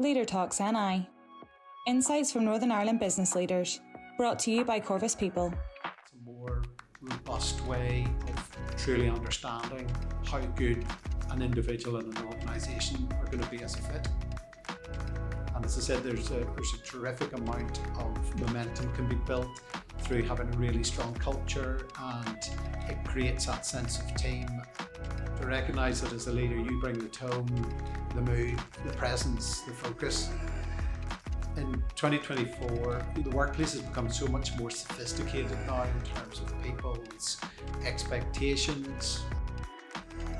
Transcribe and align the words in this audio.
Leader 0.00 0.24
Talks 0.24 0.60
NI. 0.60 1.06
Insights 1.86 2.32
from 2.32 2.46
Northern 2.46 2.72
Ireland 2.72 2.98
business 2.98 3.34
leaders. 3.34 3.80
Brought 4.16 4.38
to 4.38 4.50
you 4.50 4.64
by 4.64 4.80
Corvus 4.80 5.14
People. 5.14 5.52
It's 5.84 6.12
a 6.14 6.24
more 6.24 6.62
robust 7.02 7.62
way 7.66 8.06
of 8.26 8.76
truly 8.78 9.10
understanding 9.10 9.86
how 10.24 10.40
good 10.56 10.86
an 11.32 11.42
individual 11.42 11.98
and 11.98 12.16
an 12.16 12.24
organisation 12.24 13.10
are 13.18 13.26
going 13.26 13.42
to 13.42 13.50
be 13.50 13.62
as 13.62 13.74
a 13.74 13.82
fit. 13.82 14.08
And 15.54 15.66
as 15.66 15.76
I 15.76 15.82
said, 15.82 16.02
there's 16.02 16.30
a, 16.30 16.46
there's 16.56 16.72
a 16.72 16.82
terrific 16.82 17.34
amount 17.34 17.80
of 17.98 18.40
momentum 18.40 18.90
can 18.94 19.06
be 19.06 19.16
built 19.16 19.60
through 19.98 20.22
having 20.22 20.48
a 20.54 20.56
really 20.56 20.82
strong 20.82 21.12
culture 21.12 21.88
and 22.00 22.38
it 22.88 22.96
creates 23.04 23.44
that 23.44 23.66
sense 23.66 24.00
of 24.00 24.14
team. 24.14 24.48
To 25.40 25.46
recognise 25.46 26.02
that 26.02 26.12
as 26.12 26.26
a 26.26 26.32
leader, 26.32 26.56
you 26.56 26.78
bring 26.80 26.98
the 26.98 27.08
tone, 27.08 27.48
the 28.14 28.20
mood, 28.20 28.58
the 28.84 28.92
presence, 28.92 29.60
the 29.62 29.72
focus. 29.72 30.28
In 31.56 31.72
2024, 31.96 33.06
the 33.24 33.30
workplace 33.30 33.72
has 33.72 33.80
become 33.80 34.10
so 34.10 34.26
much 34.26 34.54
more 34.58 34.70
sophisticated 34.70 35.56
now 35.66 35.84
in 35.84 36.14
terms 36.14 36.40
of 36.40 36.62
people's 36.62 37.40
expectations. 37.86 39.22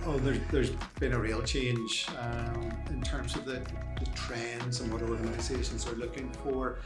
Oh, 0.05 0.19
there's, 0.19 0.41
there's 0.51 0.71
been 0.99 1.15
a 1.15 1.19
real 1.19 1.43
change 1.43 2.07
um, 2.19 2.71
in 2.91 3.01
terms 3.01 3.37
of 3.37 3.47
the, 3.47 3.63
the 3.99 4.07
trends 4.15 4.81
and 4.81 4.93
what 4.93 5.01
organisations 5.01 5.87
are 5.87 5.95
looking 5.95 6.31
for. 6.45 6.81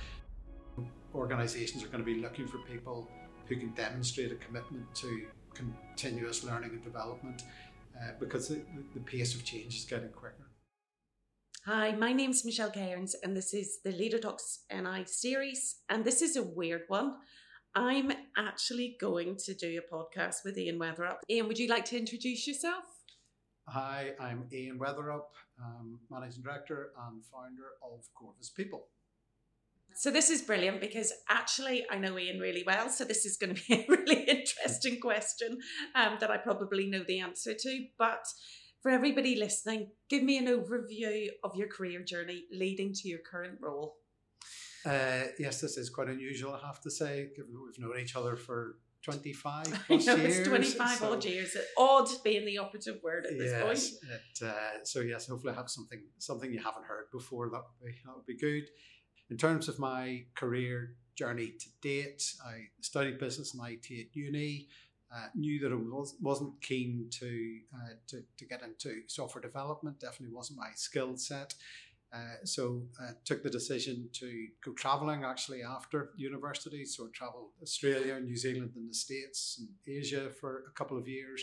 Organisations 1.15 1.83
are 1.83 1.89
going 1.89 2.05
to 2.05 2.05
be 2.05 2.21
looking 2.21 2.47
for 2.47 2.59
people 2.59 3.11
who 3.47 3.57
can 3.57 3.73
demonstrate 3.73 4.31
a 4.31 4.37
commitment 4.37 4.93
to 4.95 5.27
continuous 5.53 6.45
learning 6.45 6.71
and 6.71 6.85
development 6.85 7.43
uh, 7.97 8.13
because 8.19 8.49
the, 8.49 8.63
the 8.95 9.01
pace 9.01 9.35
of 9.35 9.45
change 9.45 9.77
is 9.77 9.85
getting 9.85 10.11
quicker. 10.11 10.49
Hi, 11.67 11.93
my 11.93 12.13
name's 12.13 12.45
Michelle 12.45 12.71
Cairns, 12.71 13.15
and 13.23 13.35
this 13.35 13.55
is 13.55 13.79
the 13.83 13.93
Leader 13.93 14.19
Talks 14.19 14.65
NI 14.71 15.05
series. 15.07 15.77
And 15.89 16.05
this 16.05 16.21
is 16.21 16.37
a 16.37 16.43
weird 16.43 16.83
one. 16.89 17.15
I'm 17.75 18.13
actually 18.37 18.97
going 19.01 19.37
to 19.45 19.55
do 19.55 19.81
a 19.81 19.95
podcast 19.95 20.45
with 20.45 20.59
Ian 20.59 20.79
Weatherup. 20.79 21.17
Ian, 21.31 21.49
would 21.49 21.59
you 21.59 21.69
like 21.69 21.87
to 21.87 21.99
introduce 21.99 22.47
yourself? 22.47 22.85
Hi, 23.67 24.13
I'm 24.21 24.47
Ian 24.53 24.79
Weatherup, 24.79 25.25
um, 25.59 25.99
Managing 26.11 26.43
Director 26.43 26.91
and 27.09 27.25
founder 27.25 27.71
of 27.83 28.05
Corvus 28.15 28.51
People. 28.51 28.89
So 29.97 30.11
this 30.11 30.31
is 30.31 30.43
brilliant 30.43 30.81
because 30.81 31.13
actually 31.29 31.85
I 31.91 31.99
know 31.99 32.19
Ian 32.19 32.41
really 32.41 32.65
well. 32.67 32.89
So 32.89 33.05
this 33.05 33.25
is 33.25 33.37
going 33.37 33.55
to 33.55 33.63
be 33.67 33.75
a 33.75 33.87
really 33.89 34.25
interesting 34.25 35.01
question 35.01 35.59
um, 35.95 36.17
that 36.21 36.31
I 36.31 36.37
probably 36.37 36.87
know 36.87 37.05
the 37.07 37.21
answer 37.21 37.55
to. 37.55 37.85
But 37.99 38.25
for 38.83 38.91
everybody 38.91 39.37
listening, 39.37 39.89
give 40.11 40.23
me 40.23 40.37
an 40.37 40.47
overview 40.47 41.29
of 41.43 41.57
your 41.57 41.69
career 41.69 42.03
journey 42.03 42.45
leading 42.53 42.93
to 42.93 43.09
your 43.09 43.21
current 43.21 43.59
role. 43.61 43.97
Uh, 44.85 45.29
yes, 45.39 45.63
this 45.63 45.79
is 45.79 45.89
quite 45.89 46.09
unusual, 46.09 46.53
I 46.53 46.67
have 46.67 46.81
to 46.83 46.91
say, 46.91 47.31
given 47.35 47.55
we've 47.65 47.79
known 47.79 47.99
each 47.99 48.17
other 48.17 48.37
for 48.37 48.77
25 49.05 49.65
plus 49.87 50.07
know, 50.07 50.17
years. 50.17 50.39
It's 50.39 50.49
25 50.49 50.99
so, 50.99 51.13
odd 51.13 51.25
years. 51.25 51.57
Odd 51.79 52.09
being 52.23 52.45
the 52.45 52.59
operative 52.59 53.01
word 53.03 53.27
at 53.27 53.39
this 53.39 53.63
point. 53.63 54.13
It, 54.13 54.47
uh, 54.47 54.85
so 54.85 55.01
yes, 55.01 55.29
hopefully 55.29 55.53
I 55.53 55.57
have 55.57 55.71
something 55.71 56.03
something 56.19 56.53
you 56.53 56.59
haven't 56.59 56.85
heard 56.85 57.07
before. 57.13 57.49
That 57.51 57.63
would 57.63 57.87
be, 57.87 57.99
that 58.05 58.15
would 58.15 58.27
be 58.27 58.37
good. 58.37 58.65
In 59.35 59.39
terms 59.39 59.67
of 59.69 59.81
my 59.81 60.23
career 60.37 60.95
journey 61.17 61.49
to 61.59 61.67
date, 61.83 62.35
I 62.47 62.69
studied 62.81 63.19
business 63.19 63.53
and 63.53 63.69
IT 63.69 63.91
at 63.91 64.15
uni. 64.15 64.69
Uh, 65.13 65.27
knew 65.35 65.59
that 65.59 65.73
I 65.73 65.75
was, 65.75 66.15
wasn't 66.21 66.63
keen 66.63 67.09
to, 67.19 67.59
uh, 67.75 67.95
to, 68.07 68.23
to 68.39 68.45
get 68.45 68.63
into 68.63 69.01
software 69.09 69.43
development. 69.43 69.99
Definitely 69.99 70.37
wasn't 70.37 70.61
my 70.61 70.71
skill 70.77 71.17
set. 71.17 71.53
Uh, 72.15 72.45
so 72.45 72.85
I 73.01 73.07
uh, 73.07 73.13
took 73.25 73.43
the 73.43 73.51
decision 73.51 74.09
to 74.13 74.47
go 74.65 74.73
traveling 74.73 75.25
actually 75.25 75.65
after 75.65 76.11
university. 76.17 76.85
So 76.85 77.07
I 77.07 77.09
traveled 77.13 77.49
Australia, 77.61 78.21
New 78.21 78.37
Zealand, 78.37 78.71
and 78.77 78.89
the 78.89 78.95
States 78.95 79.59
and 79.59 79.69
Asia 79.97 80.31
for 80.31 80.63
a 80.69 80.73
couple 80.79 80.97
of 80.97 81.09
years 81.09 81.43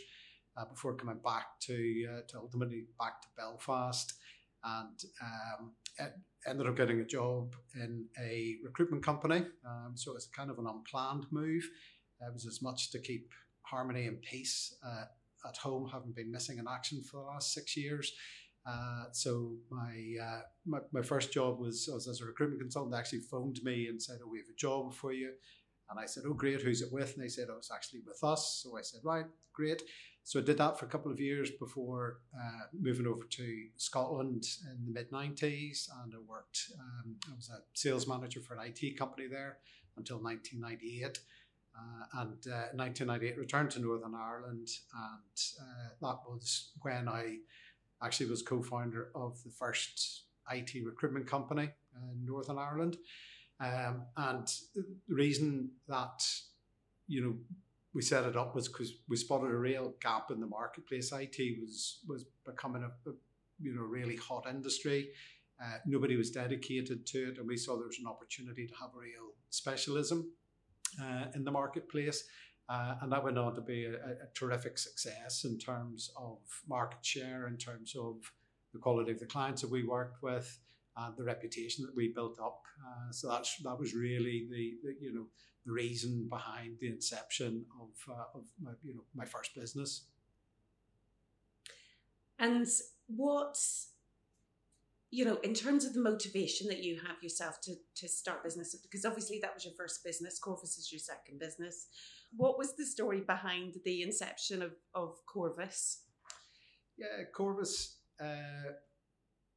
uh, 0.55 0.63
before 0.63 0.95
coming 0.95 1.19
back 1.21 1.59
to, 1.63 2.07
uh, 2.09 2.21
to 2.29 2.37
ultimately 2.37 2.85
back 2.97 3.21
to 3.21 3.27
Belfast. 3.35 4.13
And 4.63 5.03
um, 5.21 5.71
ended 6.47 6.67
up 6.67 6.75
getting 6.75 6.99
a 6.99 7.05
job 7.05 7.55
in 7.75 8.05
a 8.19 8.55
recruitment 8.63 9.03
company. 9.03 9.45
Um, 9.65 9.93
so 9.95 10.15
it's 10.15 10.27
kind 10.27 10.49
of 10.49 10.59
an 10.59 10.67
unplanned 10.67 11.25
move. 11.31 11.63
It 12.19 12.33
was 12.33 12.45
as 12.45 12.61
much 12.61 12.91
to 12.91 12.99
keep 12.99 13.31
harmony 13.63 14.07
and 14.07 14.21
peace 14.21 14.75
uh, 14.85 15.05
at 15.47 15.57
home, 15.57 15.89
having 15.91 16.11
been 16.11 16.31
missing 16.31 16.59
in 16.59 16.65
action 16.67 17.01
for 17.03 17.17
the 17.17 17.27
last 17.27 17.53
six 17.53 17.75
years. 17.75 18.13
Uh, 18.65 19.05
so 19.11 19.55
my, 19.71 20.15
uh, 20.23 20.41
my, 20.65 20.79
my 20.91 21.01
first 21.01 21.31
job 21.31 21.59
was, 21.59 21.89
was 21.91 22.07
as 22.07 22.21
a 22.21 22.25
recruitment 22.25 22.61
consultant. 22.61 22.93
They 22.93 22.99
actually 22.99 23.21
phoned 23.21 23.59
me 23.63 23.87
and 23.87 24.01
said, 24.01 24.19
"Oh, 24.23 24.29
we 24.31 24.37
have 24.37 24.49
a 24.53 24.55
job 24.55 24.93
for 24.93 25.13
you." 25.13 25.31
And 25.89 25.99
I 25.99 26.05
said, 26.05 26.23
"Oh, 26.27 26.33
great. 26.33 26.61
Who's 26.61 26.81
it 26.81 26.93
with?" 26.93 27.15
And 27.15 27.23
they 27.23 27.29
said, 27.29 27.47
"Oh, 27.49 27.57
it's 27.57 27.71
actually 27.71 28.01
with 28.05 28.23
us." 28.23 28.61
So 28.63 28.77
I 28.77 28.81
said, 28.81 29.01
"Right, 29.03 29.25
great." 29.53 29.81
So 30.23 30.39
I 30.39 30.43
did 30.43 30.57
that 30.59 30.77
for 30.79 30.85
a 30.85 30.89
couple 30.89 31.11
of 31.11 31.19
years 31.19 31.49
before 31.49 32.19
uh, 32.35 32.65
moving 32.79 33.07
over 33.07 33.23
to 33.23 33.65
Scotland 33.77 34.45
in 34.71 34.85
the 34.85 34.91
mid 34.91 35.11
90s. 35.11 35.89
And 36.03 36.13
I 36.13 36.19
worked, 36.27 36.71
um, 36.79 37.15
I 37.31 37.35
was 37.35 37.49
a 37.49 37.61
sales 37.73 38.07
manager 38.07 38.39
for 38.39 38.55
an 38.55 38.61
IT 38.65 38.97
company 38.97 39.27
there 39.27 39.57
until 39.97 40.17
1998. 40.21 41.19
Uh, 41.73 42.21
and 42.21 42.47
uh, 42.47 42.69
1998 42.75 43.37
returned 43.37 43.71
to 43.71 43.79
Northern 43.79 44.13
Ireland. 44.13 44.69
And 44.93 45.39
uh, 45.59 45.89
that 46.01 46.19
was 46.27 46.71
when 46.81 47.07
I 47.07 47.37
actually 48.03 48.29
was 48.29 48.41
co 48.41 48.61
founder 48.61 49.09
of 49.15 49.41
the 49.43 49.51
first 49.51 50.23
IT 50.51 50.85
recruitment 50.85 51.27
company 51.27 51.69
in 51.95 52.25
Northern 52.25 52.57
Ireland. 52.57 52.97
Um, 53.59 54.03
and 54.17 54.47
the 54.75 55.15
reason 55.15 55.71
that, 55.87 56.25
you 57.07 57.21
know, 57.21 57.35
we 57.93 58.01
set 58.01 58.23
it 58.23 58.37
up 58.37 58.55
was 58.55 58.67
because 58.67 58.93
we 59.09 59.17
spotted 59.17 59.51
a 59.51 59.57
real 59.57 59.93
gap 60.01 60.31
in 60.31 60.39
the 60.39 60.47
marketplace. 60.47 61.11
IT 61.11 61.37
was 61.59 61.99
was 62.07 62.25
becoming 62.45 62.83
a, 62.83 63.09
a 63.09 63.13
you 63.59 63.75
know 63.75 63.81
really 63.81 64.15
hot 64.15 64.45
industry. 64.49 65.09
Uh, 65.61 65.77
nobody 65.85 66.15
was 66.15 66.31
dedicated 66.31 67.05
to 67.05 67.29
it, 67.29 67.37
and 67.37 67.47
we 67.47 67.57
saw 67.57 67.75
there 67.75 67.87
was 67.87 67.99
an 67.99 68.07
opportunity 68.07 68.65
to 68.65 68.73
have 68.75 68.89
a 68.95 68.99
real 68.99 69.33
specialism 69.49 70.31
uh, 71.01 71.25
in 71.35 71.43
the 71.43 71.51
marketplace. 71.51 72.23
Uh, 72.69 72.95
and 73.01 73.11
that 73.11 73.23
went 73.23 73.37
on 73.37 73.53
to 73.53 73.61
be 73.61 73.85
a, 73.85 73.93
a, 73.93 74.27
terrific 74.33 74.77
success 74.77 75.43
in 75.43 75.57
terms 75.57 76.09
of 76.15 76.37
market 76.69 77.05
share, 77.05 77.47
in 77.47 77.57
terms 77.57 77.95
of 77.99 78.15
the 78.71 78.79
quality 78.79 79.11
of 79.11 79.19
the 79.19 79.25
clients 79.25 79.61
that 79.61 79.69
we 79.69 79.83
worked 79.83 80.23
with, 80.23 80.57
and 80.95 81.15
the 81.17 81.23
reputation 81.23 81.85
that 81.85 81.95
we 81.95 82.13
built 82.13 82.39
up. 82.39 82.61
Uh, 82.79 83.11
so 83.11 83.29
that's 83.29 83.57
that 83.57 83.77
was 83.77 83.93
really 83.93 84.47
the, 84.49 84.75
the 84.83 84.95
you 85.01 85.13
know 85.13 85.25
reason 85.65 86.27
behind 86.29 86.77
the 86.79 86.87
inception 86.87 87.65
of, 87.79 87.89
uh, 88.13 88.37
of 88.37 88.45
my, 88.61 88.71
you 88.83 88.95
know, 88.95 89.03
my 89.13 89.25
first 89.25 89.53
business. 89.55 90.05
And 92.39 92.67
what, 93.07 93.57
you 95.11 95.25
know, 95.25 95.37
in 95.43 95.53
terms 95.53 95.85
of 95.85 95.93
the 95.93 96.01
motivation 96.01 96.67
that 96.69 96.83
you 96.83 96.99
have 97.05 97.21
yourself 97.21 97.61
to, 97.61 97.75
to 97.95 98.07
start 98.07 98.43
business, 98.43 98.75
because 98.75 99.05
obviously 99.05 99.39
that 99.41 99.53
was 99.53 99.63
your 99.65 99.75
first 99.77 100.03
business, 100.03 100.39
Corvus 100.39 100.77
is 100.77 100.91
your 100.91 100.99
second 100.99 101.39
business. 101.39 101.87
What 102.35 102.57
was 102.57 102.75
the 102.75 102.85
story 102.85 103.21
behind 103.21 103.75
the 103.85 104.01
inception 104.01 104.61
of, 104.61 104.71
of 104.95 105.17
Corvus? 105.27 106.03
Yeah, 106.97 107.25
Corvus 107.33 107.97
uh, 108.19 108.73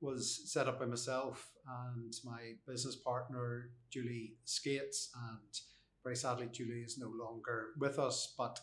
was 0.01 0.43
set 0.53 0.69
up 0.69 0.81
by 0.81 0.87
myself 0.87 1.51
and 1.89 2.13
my 2.25 2.53
business 2.67 2.97
partner, 2.97 3.71
Julie 3.91 4.35
Skates, 4.45 5.11
and 5.31 5.61
very 6.05 6.17
sadly, 6.17 6.49
Julie 6.53 6.83
is 6.85 6.99
no 6.99 7.09
longer 7.09 7.69
with 7.79 7.99
us, 7.99 8.35
but 8.37 8.61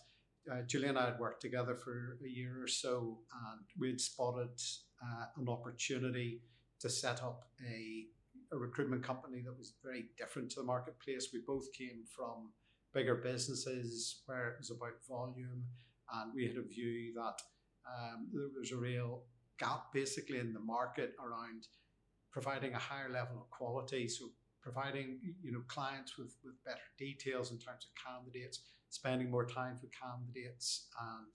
uh, 0.52 0.62
Julie 0.68 0.88
and 0.88 0.97
I 0.97 1.06
had 1.06 1.19
worked 1.19 1.41
together 1.41 1.75
for 1.75 2.18
a 2.24 2.29
year 2.29 2.63
or 2.63 2.68
so, 2.68 3.19
and 3.50 3.62
we 3.79 3.90
had 3.90 4.00
spotted 4.00 4.59
uh, 5.03 5.25
an 5.38 5.50
opportunity 5.50 6.41
to 6.80 6.90
set 6.90 7.22
up 7.22 7.45
a, 7.68 8.06
a 8.56 8.57
recruitment 8.57 9.04
company 9.04 9.42
that 9.44 9.57
was 9.57 9.74
very 9.83 10.06
different 10.18 10.51
to 10.51 10.60
the 10.60 10.66
marketplace. 10.66 11.30
We 11.33 11.42
both 11.45 11.71
came 11.74 12.04
from 12.16 12.51
bigger 12.94 13.16
businesses 13.16 14.21
where 14.25 14.50
it 14.50 14.56
was 14.60 14.71
about 14.71 15.06
volume, 15.07 15.66
and 16.13 16.33
we 16.33 16.48
had 16.48 16.57
a 16.57 16.68
view 16.68 17.13
that 17.16 17.42
um, 17.88 18.27
there 18.31 18.60
was 18.60 18.71
a 18.71 18.77
real 18.77 19.24
gap 19.60 19.86
basically 19.94 20.39
in 20.39 20.54
the 20.54 20.60
market 20.60 21.13
around 21.19 21.68
providing 22.31 22.74
a 22.74 22.80
higher 22.80 23.10
level 23.10 23.38
of 23.39 23.50
quality. 23.50 24.07
So 24.07 24.25
providing 24.62 25.19
you 25.44 25.52
know 25.52 25.62
clients 25.68 26.18
with, 26.18 26.36
with 26.44 26.63
better 26.66 26.88
details 26.98 27.52
in 27.52 27.58
terms 27.58 27.86
of 27.86 27.92
candidates, 28.06 28.62
spending 28.90 29.30
more 29.30 29.46
time 29.46 29.78
with 29.81 29.92
candidates, 29.92 30.88
and 31.00 31.34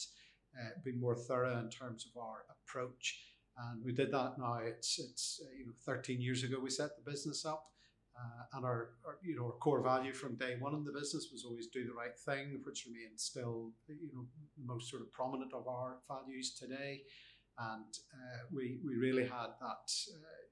uh, 0.59 0.71
being 0.85 1.01
more 1.01 1.17
thorough 1.17 1.59
in 1.59 1.69
terms 1.69 2.07
of 2.07 2.21
our 2.21 2.45
approach. 2.51 3.21
And 3.59 3.85
we 3.85 3.93
did 3.93 4.13
that 4.13 4.39
now. 4.39 4.61
It's 4.65 4.99
it's 4.99 5.41
uh, 5.43 5.55
you 5.59 5.67
know 5.67 5.73
13 5.85 6.21
years 6.21 6.43
ago 6.43 6.59
we 6.63 6.71
set 6.71 6.91
the 6.97 7.11
business 7.11 7.45
up, 7.45 7.65
uh, 8.19 8.57
and 8.57 8.65
our, 8.65 8.91
our, 9.07 9.19
you 9.23 9.37
know 9.37 9.47
our 9.47 9.53
core 9.53 9.83
value 9.83 10.13
from 10.13 10.37
day 10.37 10.57
one 10.59 10.75
in 10.75 10.85
the 10.85 10.93
business 10.93 11.29
was 11.33 11.45
always 11.45 11.69
do 11.69 11.85
the 11.85 11.95
right 11.95 12.19
thing, 12.27 12.61
which 12.65 12.87
remains 12.87 13.23
still 13.23 13.73
you 13.89 14.11
know 14.15 14.27
the 14.59 14.67
most 14.67 14.91
sort 14.91 15.03
of 15.03 15.11
prominent 15.13 15.53
of 15.53 15.67
our 15.69 15.99
values 16.09 16.55
today. 16.55 17.03
And 17.59 17.95
uh, 18.13 18.45
we 18.53 18.79
we 18.85 18.97
really 18.97 19.25
had 19.25 19.57
that 19.61 19.89
uh, 20.13 20.47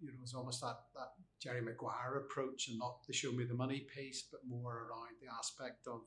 you 0.00 0.12
know, 0.12 0.18
it's 0.22 0.34
almost 0.34 0.60
that, 0.60 0.76
that 0.94 1.10
Jerry 1.40 1.62
Maguire 1.62 2.18
approach 2.18 2.68
and 2.68 2.78
not 2.78 3.06
the 3.06 3.12
show 3.12 3.32
me 3.32 3.44
the 3.44 3.54
money 3.54 3.86
piece, 3.94 4.24
but 4.30 4.40
more 4.46 4.88
around 4.88 5.16
the 5.20 5.32
aspect 5.32 5.86
of, 5.86 6.02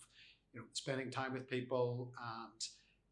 you 0.53 0.59
know, 0.59 0.65
spending 0.73 1.09
time 1.09 1.33
with 1.33 1.49
people 1.49 2.13
and 2.21 2.61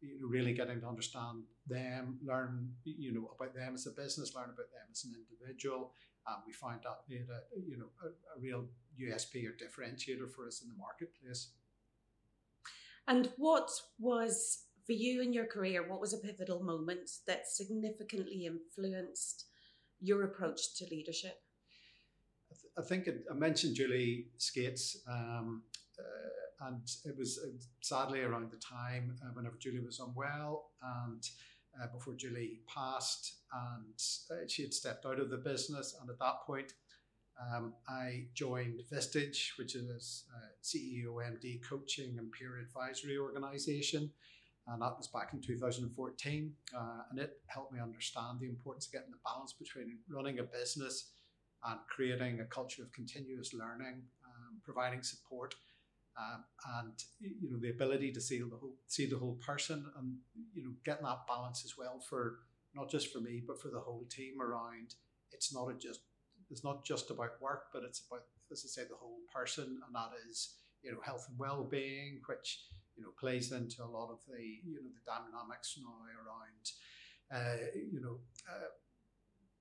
you 0.00 0.20
know, 0.20 0.28
really 0.28 0.52
getting 0.52 0.80
to 0.80 0.86
understand 0.86 1.44
them, 1.66 2.18
learn, 2.24 2.70
you 2.84 3.12
know, 3.12 3.30
about 3.36 3.54
them 3.54 3.74
as 3.74 3.86
a 3.86 3.90
business, 3.90 4.34
learn 4.34 4.50
about 4.50 4.70
them 4.70 4.88
as 4.90 5.04
an 5.04 5.12
individual. 5.14 5.92
Um, 6.26 6.42
we 6.46 6.52
find 6.52 6.80
that 6.82 7.00
made 7.08 7.26
a, 7.28 7.60
you 7.60 7.76
know, 7.76 7.90
a, 8.02 8.08
a 8.08 8.40
real 8.40 8.66
USP 9.00 9.44
or 9.46 9.52
differentiator 9.52 10.30
for 10.30 10.46
us 10.46 10.62
in 10.62 10.68
the 10.68 10.76
marketplace. 10.76 11.50
And 13.08 13.30
what 13.36 13.68
was 13.98 14.64
for 14.86 14.92
you 14.92 15.22
in 15.22 15.32
your 15.32 15.46
career? 15.46 15.88
What 15.88 16.00
was 16.00 16.14
a 16.14 16.18
pivotal 16.18 16.62
moment 16.62 17.10
that 17.26 17.48
significantly 17.48 18.46
influenced 18.46 19.46
your 20.00 20.24
approach 20.24 20.76
to 20.76 20.86
leadership? 20.90 21.40
I, 22.78 22.82
think 22.82 23.06
it, 23.06 23.24
I 23.30 23.34
mentioned 23.34 23.76
Julie 23.76 24.26
Skates. 24.38 24.98
Um, 25.10 25.62
uh, 25.98 26.66
and 26.68 26.88
it 27.04 27.16
was 27.18 27.40
uh, 27.44 27.50
sadly 27.80 28.20
around 28.20 28.50
the 28.50 28.56
time 28.58 29.16
uh, 29.22 29.30
whenever 29.34 29.56
Julie 29.58 29.84
was 29.84 30.00
unwell 30.00 30.70
and 30.82 31.22
uh, 31.80 31.86
before 31.92 32.14
Julie 32.14 32.60
passed, 32.72 33.36
and 33.52 33.94
uh, 34.30 34.46
she 34.46 34.62
had 34.62 34.74
stepped 34.74 35.06
out 35.06 35.18
of 35.18 35.30
the 35.30 35.38
business. 35.38 35.96
And 36.00 36.10
at 36.10 36.18
that 36.18 36.42
point, 36.46 36.72
um, 37.40 37.74
I 37.88 38.26
joined 38.34 38.82
Vistage, 38.92 39.58
which 39.58 39.74
is 39.74 40.24
a 40.34 40.64
CEO 40.64 41.14
MD 41.14 41.60
coaching 41.68 42.18
and 42.18 42.30
peer 42.30 42.58
advisory 42.58 43.16
organization. 43.18 44.10
And 44.68 44.80
that 44.80 44.96
was 44.96 45.08
back 45.08 45.30
in 45.32 45.40
2014. 45.40 46.52
Uh, 46.76 46.80
and 47.10 47.18
it 47.18 47.38
helped 47.46 47.72
me 47.72 47.80
understand 47.80 48.38
the 48.40 48.48
importance 48.48 48.86
of 48.86 48.92
getting 48.92 49.10
the 49.10 49.16
balance 49.24 49.52
between 49.52 49.98
running 50.08 50.38
a 50.38 50.44
business 50.44 51.10
and 51.64 51.78
creating 51.88 52.40
a 52.40 52.44
culture 52.44 52.82
of 52.82 52.92
continuous 52.92 53.54
learning, 53.54 54.02
um, 54.26 54.60
providing 54.64 55.02
support 55.02 55.54
um, 56.18 56.44
and 56.78 56.92
you 57.20 57.50
know 57.50 57.58
the 57.58 57.70
ability 57.70 58.12
to 58.12 58.20
see 58.20 58.38
the 58.38 58.56
whole 58.56 58.74
see 58.86 59.06
the 59.06 59.18
whole 59.18 59.38
person 59.44 59.86
and 59.98 60.16
you 60.54 60.62
know 60.62 60.72
getting 60.84 61.04
that 61.04 61.26
balance 61.26 61.64
as 61.64 61.74
well 61.78 62.00
for 62.00 62.40
not 62.74 62.90
just 62.90 63.12
for 63.12 63.20
me 63.20 63.42
but 63.46 63.60
for 63.60 63.68
the 63.68 63.80
whole 63.80 64.04
team 64.10 64.40
around. 64.40 64.94
It's 65.32 65.54
not 65.54 65.80
just 65.80 66.00
it's 66.50 66.64
not 66.64 66.84
just 66.84 67.10
about 67.10 67.40
work 67.40 67.64
but 67.72 67.82
it's 67.82 68.02
about 68.06 68.24
as 68.50 68.64
I 68.66 68.68
say 68.68 68.88
the 68.88 68.96
whole 68.96 69.20
person 69.34 69.64
and 69.64 69.94
that 69.94 70.10
is 70.28 70.56
you 70.82 70.92
know 70.92 70.98
health 71.02 71.26
and 71.28 71.38
well-being 71.38 72.20
which 72.26 72.64
you 72.96 73.02
know 73.02 73.10
plays 73.18 73.52
into 73.52 73.82
a 73.82 73.88
lot 73.88 74.10
of 74.10 74.18
the 74.28 74.42
you 74.42 74.74
know 74.74 74.90
the 74.92 75.04
dynamics 75.06 75.78
now 75.80 75.96
around 76.20 76.64
uh, 77.32 77.64
you 77.74 78.00
know 78.02 78.18
uh, 78.50 78.68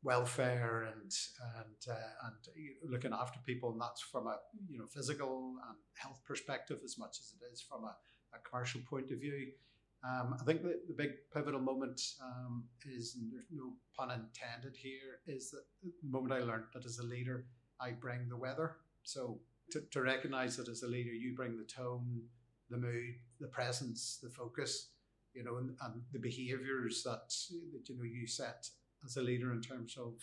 welfare 0.03 0.88
and 0.94 1.13
and 1.57 1.95
uh, 1.95 2.27
and 2.27 2.92
looking 2.92 3.13
after 3.13 3.39
people, 3.45 3.71
and 3.71 3.81
that's 3.81 4.01
from 4.01 4.27
a 4.27 4.38
you 4.69 4.77
know 4.77 4.86
physical 4.86 5.56
and 5.68 5.77
health 5.95 6.21
perspective 6.25 6.80
as 6.83 6.98
much 6.98 7.18
as 7.19 7.33
it 7.39 7.45
is 7.51 7.62
from 7.62 7.83
a, 7.83 7.95
a 8.33 8.39
commercial 8.50 8.81
point 8.89 9.12
of 9.12 9.19
view. 9.19 9.48
Um, 10.03 10.36
I 10.39 10.44
think 10.44 10.63
the, 10.63 10.80
the 10.88 10.95
big 10.95 11.12
pivotal 11.31 11.59
moment 11.59 12.01
um, 12.24 12.63
is, 12.89 13.15
and 13.15 13.31
there's 13.31 13.45
no 13.51 13.74
pun 13.95 14.09
intended 14.09 14.75
here, 14.75 15.19
is 15.27 15.51
that 15.51 15.62
the 15.83 16.09
moment 16.09 16.33
I 16.33 16.44
learned 16.44 16.65
that 16.74 16.86
as 16.86 16.98
a 16.98 17.03
leader, 17.03 17.45
I 17.80 17.92
bring 17.92 18.27
the 18.27 18.38
weather. 18.38 18.77
So 19.03 19.39
to, 19.71 19.81
to 19.92 20.01
recognize 20.01 20.57
that 20.57 20.69
as 20.69 20.81
a 20.81 20.88
leader, 20.88 21.12
you 21.12 21.36
bring 21.36 21.56
the 21.56 21.65
tone, 21.65 22.24
the 22.71 22.77
mood, 22.77 23.13
the 23.39 23.48
presence, 23.48 24.18
the 24.24 24.30
focus, 24.30 24.89
you 25.36 25.44
know, 25.44 25.57
and, 25.57 25.75
and 25.83 26.01
the 26.12 26.19
behaviors 26.19 27.03
that, 27.03 27.31
that 27.74 27.88
you 27.88 27.95
know 27.95 28.03
you 28.03 28.25
set 28.25 28.68
as 29.06 29.18
a 29.18 29.21
leader 29.21 29.51
in 29.51 29.62
terms 29.62 29.98
of 29.98 30.13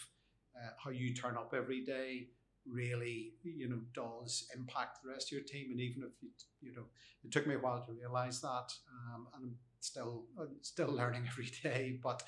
uh, 0.57 0.71
how 0.83 0.91
you 0.91 1.15
turn 1.15 1.37
up 1.37 1.55
every 1.57 1.85
day 1.85 2.29
really 2.71 3.33
you 3.43 3.69
know 3.69 3.81
does 3.95 4.47
impact 4.55 4.99
the 5.03 5.11
rest 5.11 5.29
of 5.29 5.33
your 5.33 5.47
team. 5.47 5.71
And 5.71 5.81
even 5.81 6.03
if 6.03 6.13
you 6.21 6.31
you 6.61 6.75
know 6.75 6.85
it 7.25 7.33
took 7.33 7.47
me 7.47 7.55
a 7.55 7.59
while 7.59 7.85
to 7.85 7.93
realize 7.93 8.41
that 8.41 8.73
um, 8.93 9.27
and 9.35 9.45
I'm 9.45 9.55
still 9.81 10.25
I'm 10.39 10.57
still 10.63 10.89
learning 11.01 11.25
every 11.27 11.51
day 11.63 11.99
but 12.03 12.23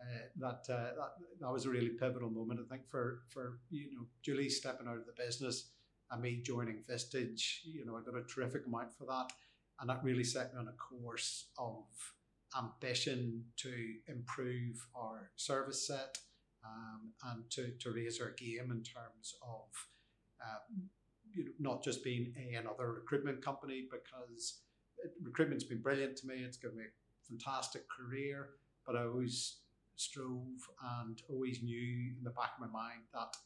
uh, 0.00 0.28
that, 0.36 0.72
uh, 0.72 0.94
that 0.94 1.12
that 1.40 1.52
was 1.52 1.66
a 1.66 1.70
really 1.70 1.88
pivotal 1.88 2.30
moment 2.30 2.60
I 2.64 2.68
think 2.68 2.88
for 2.88 3.20
for 3.28 3.60
you 3.70 3.94
know 3.94 4.06
Julie 4.22 4.50
stepping 4.50 4.86
out 4.86 4.98
of 4.98 5.06
the 5.06 5.22
business 5.24 5.70
and 6.10 6.22
me 6.22 6.40
joining 6.42 6.82
Vistage. 6.88 7.60
You 7.64 7.84
know 7.84 7.96
I 7.96 8.02
got 8.02 8.18
a 8.18 8.24
terrific 8.24 8.66
amount 8.66 8.92
for 8.96 9.04
that 9.06 9.32
and 9.80 9.88
that 9.88 10.02
really 10.02 10.24
set 10.24 10.52
me 10.52 10.60
on 10.60 10.68
a 10.68 10.72
course 10.72 11.46
of 11.58 11.84
ambition 12.56 13.44
to 13.56 13.72
improve 14.06 14.76
our 14.94 15.30
service 15.36 15.86
set 15.86 16.18
um, 16.64 17.12
and 17.24 17.50
to, 17.50 17.70
to 17.80 17.90
raise 17.90 18.20
our 18.20 18.30
game 18.30 18.70
in 18.70 18.82
terms 18.82 19.34
of 19.42 19.66
uh, 20.40 20.58
you 21.34 21.44
know, 21.44 21.50
not 21.58 21.82
just 21.82 22.02
being 22.02 22.32
a, 22.38 22.54
another 22.54 22.92
recruitment 22.92 23.44
company 23.44 23.86
because 23.90 24.60
it, 25.04 25.12
recruitment's 25.22 25.64
been 25.64 25.82
brilliant 25.82 26.16
to 26.18 26.26
me. 26.26 26.36
It's 26.36 26.56
given 26.56 26.78
me 26.78 26.84
a 26.84 27.28
fantastic 27.28 27.82
career, 27.88 28.50
but 28.86 28.96
I 28.96 29.04
always 29.04 29.58
strove 29.96 30.62
and 31.02 31.20
always 31.28 31.62
knew 31.62 32.14
in 32.16 32.24
the 32.24 32.30
back 32.30 32.52
of 32.54 32.60
my 32.60 32.72
mind 32.72 33.02
that 33.12 33.36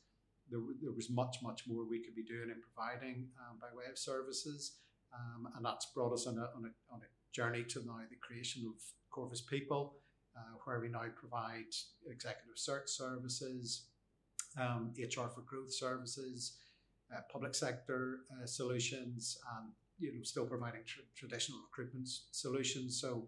there, 0.51 0.61
there 0.83 0.93
was 0.93 1.11
much, 1.11 1.39
much 1.43 1.63
more 1.67 1.85
we 1.89 2.03
could 2.03 2.15
be 2.15 2.23
doing 2.23 2.51
and 2.51 2.63
providing 2.63 3.29
um, 3.41 3.59
by 3.61 3.69
way 3.77 3.85
of 3.91 3.99
services. 3.99 4.77
Um, 5.15 5.49
and 5.57 5.65
that's 5.65 5.87
brought 5.87 6.13
us 6.13 6.27
on 6.27 6.39
a, 6.39 6.49
on 6.57 6.65
a, 6.65 6.95
on 6.95 7.01
a 7.01 7.09
journey 7.33 7.65
to 7.65 7.85
now 7.85 8.01
the 8.09 8.17
creation 8.17 8.65
of 8.67 8.81
Corvus 9.11 9.41
People, 9.41 9.97
uh, 10.37 10.57
where 10.65 10.81
we 10.81 10.89
now 10.89 11.05
provide 11.17 11.73
executive 12.11 12.57
search 12.57 12.89
services, 12.89 13.87
um, 14.61 14.93
HR 14.99 15.29
for 15.29 15.43
growth 15.47 15.73
services, 15.73 16.59
uh, 17.15 17.21
public 17.31 17.55
sector 17.55 18.21
uh, 18.33 18.47
solutions, 18.47 19.39
and 19.59 19.73
you 19.99 20.13
know 20.13 20.23
still 20.23 20.47
providing 20.47 20.83
tr- 20.87 21.01
traditional 21.17 21.61
recruitment 21.61 22.09
solutions. 22.31 23.01
So 23.01 23.27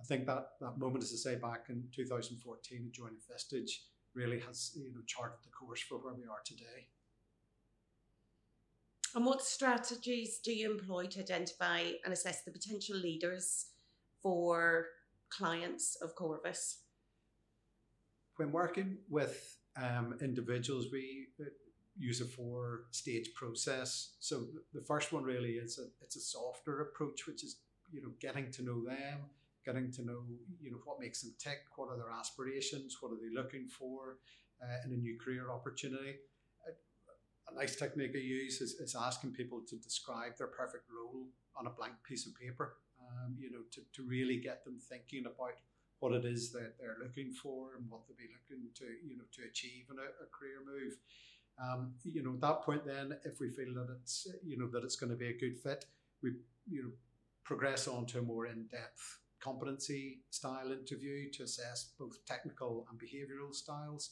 I 0.00 0.04
think 0.04 0.26
that 0.26 0.50
that 0.60 0.78
moment, 0.78 1.04
as 1.04 1.12
I 1.12 1.32
say, 1.32 1.38
back 1.38 1.66
in 1.68 1.84
2014, 1.94 2.90
joining 2.92 3.18
Vistage 3.30 3.70
really 4.14 4.40
has 4.40 4.72
you 4.76 4.92
know 4.92 5.00
charted 5.06 5.38
the 5.42 5.50
course 5.50 5.80
for 5.80 5.98
where 5.98 6.14
we 6.14 6.24
are 6.24 6.42
today. 6.44 6.88
And 9.14 9.24
what 9.24 9.42
strategies 9.42 10.40
do 10.40 10.52
you 10.52 10.72
employ 10.72 11.06
to 11.06 11.20
identify 11.20 11.82
and 12.04 12.12
assess 12.12 12.42
the 12.42 12.50
potential 12.50 12.96
leaders 12.96 13.66
for 14.20 14.86
clients 15.30 15.96
of 16.02 16.16
Corvus? 16.16 16.78
When 18.36 18.50
working 18.50 18.98
with 19.08 19.56
um, 19.80 20.18
individuals, 20.20 20.86
we 20.92 21.28
uh, 21.40 21.44
use 21.96 22.20
a 22.20 22.24
four 22.24 22.86
stage 22.90 23.32
process. 23.34 24.14
So 24.18 24.46
the 24.72 24.82
first 24.82 25.12
one 25.12 25.22
really 25.22 25.52
is 25.52 25.78
a, 25.78 25.84
it's 26.02 26.16
a 26.16 26.20
softer 26.20 26.80
approach, 26.80 27.28
which 27.28 27.44
is 27.44 27.58
you 27.92 28.02
know 28.02 28.10
getting 28.20 28.50
to 28.50 28.62
know 28.62 28.84
them, 28.84 29.20
getting 29.64 29.92
to 29.92 30.04
know 30.04 30.22
you 30.60 30.72
know 30.72 30.78
what 30.84 30.98
makes 30.98 31.22
them 31.22 31.32
tick, 31.38 31.58
what 31.76 31.88
are 31.88 31.96
their 31.96 32.10
aspirations, 32.10 32.96
what 33.00 33.12
are 33.12 33.18
they 33.22 33.32
looking 33.32 33.68
for 33.68 34.16
uh, 34.60 34.84
in 34.84 34.92
a 34.92 34.96
new 34.96 35.16
career 35.18 35.52
opportunity. 35.52 36.16
A, 37.48 37.54
nice 37.54 37.76
technique 37.76 38.12
I 38.14 38.18
use 38.18 38.60
is, 38.60 38.74
is 38.74 38.94
asking 38.94 39.32
people 39.32 39.62
to 39.68 39.76
describe 39.76 40.36
their 40.38 40.48
perfect 40.48 40.84
role 40.90 41.26
on 41.56 41.66
a 41.66 41.70
blank 41.70 41.94
piece 42.06 42.26
of 42.26 42.34
paper 42.34 42.74
um, 43.10 43.36
you 43.38 43.50
know, 43.50 43.60
to, 43.72 43.80
to 43.92 44.08
really 44.08 44.36
get 44.36 44.64
them 44.64 44.78
thinking 44.78 45.24
about 45.26 45.58
what 46.00 46.12
it 46.12 46.24
is 46.24 46.52
that 46.52 46.74
they're 46.78 46.96
looking 47.02 47.32
for 47.32 47.76
and 47.76 47.88
what 47.88 48.02
they'll 48.06 48.16
be 48.16 48.32
looking 48.32 48.68
to, 48.74 48.84
you 49.06 49.16
know, 49.16 49.24
to 49.32 49.42
achieve 49.48 49.86
in 49.90 49.98
a, 49.98 50.02
a 50.02 50.28
career 50.32 50.60
move. 50.64 50.96
Um, 51.62 51.94
you 52.04 52.22
know, 52.22 52.34
at 52.34 52.40
that 52.40 52.62
point, 52.62 52.84
then, 52.84 53.16
if 53.24 53.40
we 53.40 53.48
feel 53.50 53.72
that 53.74 53.96
it's, 54.00 54.26
you 54.44 54.58
know, 54.58 54.68
that 54.68 54.84
it's 54.84 54.96
going 54.96 55.10
to 55.10 55.16
be 55.16 55.28
a 55.28 55.38
good 55.38 55.56
fit, 55.56 55.84
we, 56.22 56.32
you 56.68 56.82
know, 56.82 56.90
progress 57.44 57.86
on 57.86 58.06
to 58.06 58.18
a 58.18 58.22
more 58.22 58.46
in-depth 58.46 59.18
competency 59.40 60.22
style 60.30 60.72
interview 60.72 61.30
to 61.30 61.42
assess 61.42 61.92
both 61.98 62.24
technical 62.26 62.86
and 62.90 62.98
behavioural 62.98 63.54
styles. 63.54 64.10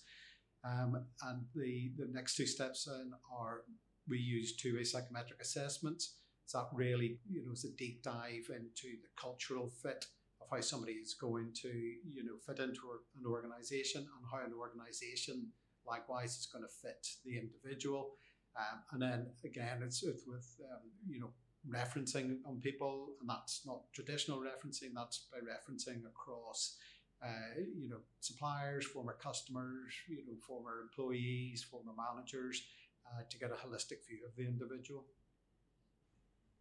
Um, 0.64 1.04
and 1.22 1.44
the, 1.54 1.92
the 1.98 2.08
next 2.12 2.36
two 2.36 2.46
steps 2.46 2.84
then 2.84 3.12
are 3.36 3.62
we 4.08 4.18
use 4.18 4.56
two-way 4.56 4.84
psychometric 4.84 5.40
assessments 5.40 6.16
so 6.46 6.58
that 6.58 6.68
really, 6.72 7.18
you 7.28 7.44
know, 7.44 7.52
is 7.52 7.64
a 7.64 7.76
deep 7.76 8.02
dive 8.02 8.48
into 8.50 8.96
the 9.02 9.08
cultural 9.16 9.70
fit 9.82 10.04
of 10.40 10.48
how 10.50 10.60
somebody 10.60 10.92
is 10.92 11.14
going 11.14 11.52
to, 11.62 11.68
you 11.68 12.24
know, 12.24 12.36
fit 12.46 12.58
into 12.62 12.80
an 13.18 13.26
organization 13.26 14.02
and 14.02 14.26
how 14.30 14.38
an 14.44 14.52
organization 14.58 15.48
likewise 15.86 16.36
is 16.36 16.48
going 16.52 16.64
to 16.64 16.68
fit 16.68 17.06
the 17.24 17.38
individual. 17.38 18.10
Um, 18.56 18.82
and 18.92 19.02
then 19.02 19.26
again, 19.44 19.82
it's, 19.82 20.02
with, 20.02 20.60
um, 20.70 20.90
you 21.08 21.20
know, 21.20 21.30
referencing 21.68 22.38
on 22.44 22.60
people, 22.60 23.14
and 23.20 23.30
that's 23.30 23.62
not 23.64 23.82
traditional 23.94 24.40
referencing, 24.40 24.90
that's 24.94 25.26
by 25.32 25.38
referencing 25.38 26.04
across. 26.06 26.76
Uh, 27.22 27.60
you 27.78 27.88
know, 27.88 27.98
suppliers, 28.20 28.84
former 28.84 29.16
customers, 29.22 29.92
you 30.08 30.24
know, 30.26 30.36
former 30.46 30.80
employees, 30.82 31.62
former 31.62 31.92
managers, 31.96 32.64
uh, 33.06 33.22
to 33.30 33.38
get 33.38 33.50
a 33.50 33.54
holistic 33.54 34.04
view 34.08 34.18
of 34.26 34.34
the 34.36 34.42
individual. 34.42 35.04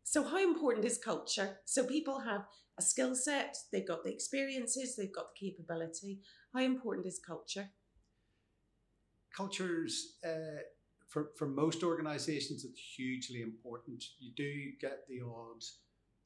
So, 0.04 0.24
how 0.24 0.38
important 0.38 0.86
is 0.86 1.00
culture? 1.00 1.58
So, 1.66 1.84
people 1.84 2.20
have 2.20 2.46
a 2.78 2.82
skill 2.82 3.16
set, 3.16 3.58
they've 3.72 3.88
got 3.88 4.04
the 4.04 4.12
experiences, 4.12 4.96
they've 4.96 5.12
got 5.12 5.34
the 5.34 5.48
capability. 5.48 6.20
How 6.54 6.62
important 6.62 7.08
is 7.08 7.20
culture? 7.20 7.72
cultures 9.36 10.18
uh, 10.26 10.62
for 11.08 11.32
for 11.38 11.48
most 11.48 11.84
organisations 11.84 12.64
it's 12.64 12.80
hugely 12.80 13.42
important. 13.42 14.04
You 14.20 14.32
do 14.36 14.72
get 14.80 15.08
the 15.08 15.22
odd 15.22 15.64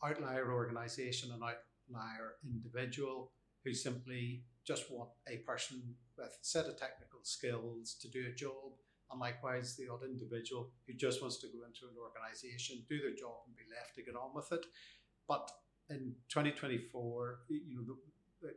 outlier 0.03 0.51
organisation 0.51 1.31
and 1.31 1.41
outlier 1.41 2.35
individual 2.43 3.31
who 3.65 3.73
simply 3.73 4.43
just 4.63 4.91
want 4.91 5.09
a 5.27 5.37
person 5.37 5.81
with 6.17 6.27
a 6.27 6.29
set 6.41 6.65
of 6.65 6.77
technical 6.77 7.19
skills 7.23 7.95
to 8.01 8.07
do 8.07 8.25
a 8.31 8.35
job 8.35 8.71
and 9.11 9.19
likewise 9.19 9.75
the 9.75 9.87
odd 9.91 10.03
individual 10.03 10.69
who 10.87 10.93
just 10.93 11.21
wants 11.21 11.37
to 11.37 11.47
go 11.47 11.65
into 11.65 11.85
an 11.85 11.97
organization, 12.01 12.83
do 12.89 12.99
their 12.99 13.15
job, 13.15 13.45
and 13.45 13.55
be 13.55 13.63
left 13.69 13.95
to 13.95 14.03
get 14.03 14.15
on 14.15 14.33
with 14.33 14.51
it. 14.51 14.65
But 15.27 15.51
in 15.89 16.15
2024, 16.29 17.39
you 17.49 17.75
know, 17.75 17.95
the, 18.41 18.53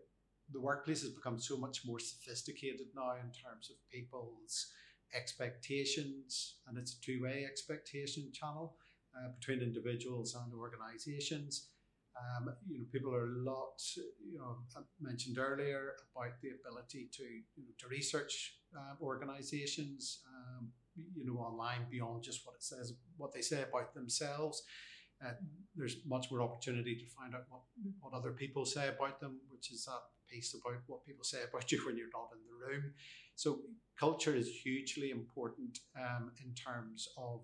the, 0.52 0.60
workplace 0.60 1.02
has 1.02 1.10
become 1.10 1.38
so 1.38 1.56
much 1.56 1.82
more 1.84 1.98
sophisticated 1.98 2.86
now 2.96 3.12
in 3.12 3.30
terms 3.30 3.70
of 3.70 3.76
people's 3.92 4.72
expectations, 5.14 6.56
and 6.66 6.78
it's 6.78 6.94
a 6.94 7.00
two-way 7.00 7.44
expectation 7.44 8.30
channel 8.32 8.76
uh, 9.16 9.28
between 9.38 9.60
individuals 9.60 10.34
and 10.34 10.52
organizations. 10.54 11.68
Um, 12.18 12.54
you 12.68 12.78
know, 12.78 12.84
people 12.92 13.14
are 13.14 13.24
a 13.24 13.38
lot. 13.42 13.80
You 13.96 14.38
know, 14.38 14.56
I 14.76 14.80
mentioned 15.00 15.38
earlier 15.38 15.92
about 16.14 16.40
the 16.42 16.50
ability 16.60 17.08
to 17.12 17.24
you 17.24 17.64
know, 17.64 17.74
to 17.78 17.88
research 17.88 18.56
uh, 18.76 18.94
organisations. 19.02 20.20
Um, 20.26 20.72
you 21.14 21.24
know, 21.24 21.38
online 21.38 21.86
beyond 21.90 22.24
just 22.24 22.44
what 22.44 22.56
it 22.56 22.62
says, 22.62 22.92
what 23.16 23.32
they 23.32 23.40
say 23.40 23.62
about 23.62 23.94
themselves. 23.94 24.62
Uh, 25.24 25.32
there's 25.74 25.96
much 26.06 26.30
more 26.30 26.42
opportunity 26.42 26.94
to 26.94 27.06
find 27.06 27.34
out 27.34 27.44
what, 27.48 27.62
what 28.00 28.12
other 28.14 28.32
people 28.32 28.64
say 28.64 28.88
about 28.88 29.20
them, 29.20 29.38
which 29.48 29.72
is 29.72 29.84
that 29.84 30.00
piece 30.30 30.54
about 30.54 30.80
what 30.86 31.04
people 31.04 31.24
say 31.24 31.38
about 31.48 31.70
you 31.72 31.78
when 31.86 31.96
you're 31.96 32.06
not 32.12 32.30
in 32.32 32.38
the 32.46 32.66
room. 32.66 32.92
So 33.34 33.60
culture 33.98 34.34
is 34.34 34.48
hugely 34.48 35.10
important 35.10 35.78
um, 35.96 36.30
in 36.44 36.54
terms 36.54 37.08
of 37.16 37.40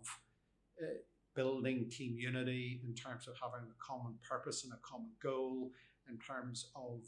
uh, 0.83 0.87
building 1.35 1.89
team 1.91 2.17
unity, 2.19 2.81
in 2.87 2.95
terms 2.95 3.29
of 3.29 3.35
having 3.41 3.69
a 3.69 3.85
common 3.85 4.15
purpose 4.29 4.65
and 4.65 4.73
a 4.73 4.79
common 4.83 5.11
goal, 5.23 5.71
in 6.09 6.19
terms 6.19 6.71
of 6.75 7.01